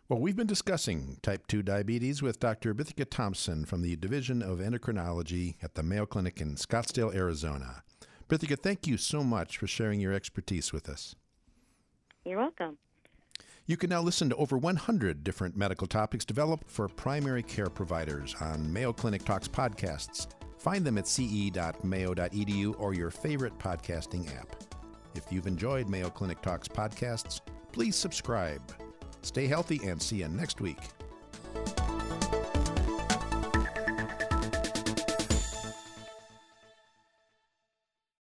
Well, 0.08 0.20
we've 0.20 0.36
been 0.36 0.46
discussing 0.46 1.18
type 1.20 1.46
2 1.48 1.62
diabetes 1.62 2.22
with 2.22 2.40
Dr. 2.40 2.74
Bithika 2.74 3.04
Thompson 3.10 3.66
from 3.66 3.82
the 3.82 3.94
Division 3.96 4.40
of 4.40 4.58
Endocrinology 4.58 5.56
at 5.62 5.74
the 5.74 5.82
Mayo 5.82 6.06
Clinic 6.06 6.40
in 6.40 6.54
Scottsdale, 6.54 7.14
Arizona. 7.14 7.82
Bithika, 8.26 8.58
thank 8.58 8.86
you 8.86 8.96
so 8.96 9.22
much 9.22 9.58
for 9.58 9.66
sharing 9.66 10.00
your 10.00 10.14
expertise 10.14 10.72
with 10.72 10.88
us. 10.88 11.14
You're 12.24 12.38
welcome. 12.38 12.78
You 13.66 13.76
can 13.76 13.90
now 13.90 14.00
listen 14.00 14.30
to 14.30 14.36
over 14.36 14.56
100 14.56 15.22
different 15.22 15.54
medical 15.54 15.86
topics 15.86 16.24
developed 16.24 16.70
for 16.70 16.88
primary 16.88 17.42
care 17.42 17.68
providers 17.68 18.34
on 18.40 18.72
Mayo 18.72 18.94
Clinic 18.94 19.26
Talks 19.26 19.46
podcasts 19.46 20.26
Find 20.58 20.84
them 20.84 20.98
at 20.98 21.06
ce.mayo.edu 21.06 22.74
or 22.78 22.94
your 22.94 23.10
favorite 23.10 23.58
podcasting 23.58 24.28
app. 24.36 24.56
If 25.14 25.32
you've 25.32 25.46
enjoyed 25.46 25.88
Mayo 25.88 26.10
Clinic 26.10 26.42
Talks 26.42 26.68
podcasts, 26.68 27.40
please 27.72 27.96
subscribe. 27.96 28.60
Stay 29.22 29.46
healthy 29.46 29.80
and 29.84 30.00
see 30.00 30.16
you 30.16 30.28
next 30.28 30.60
week. 30.60 30.78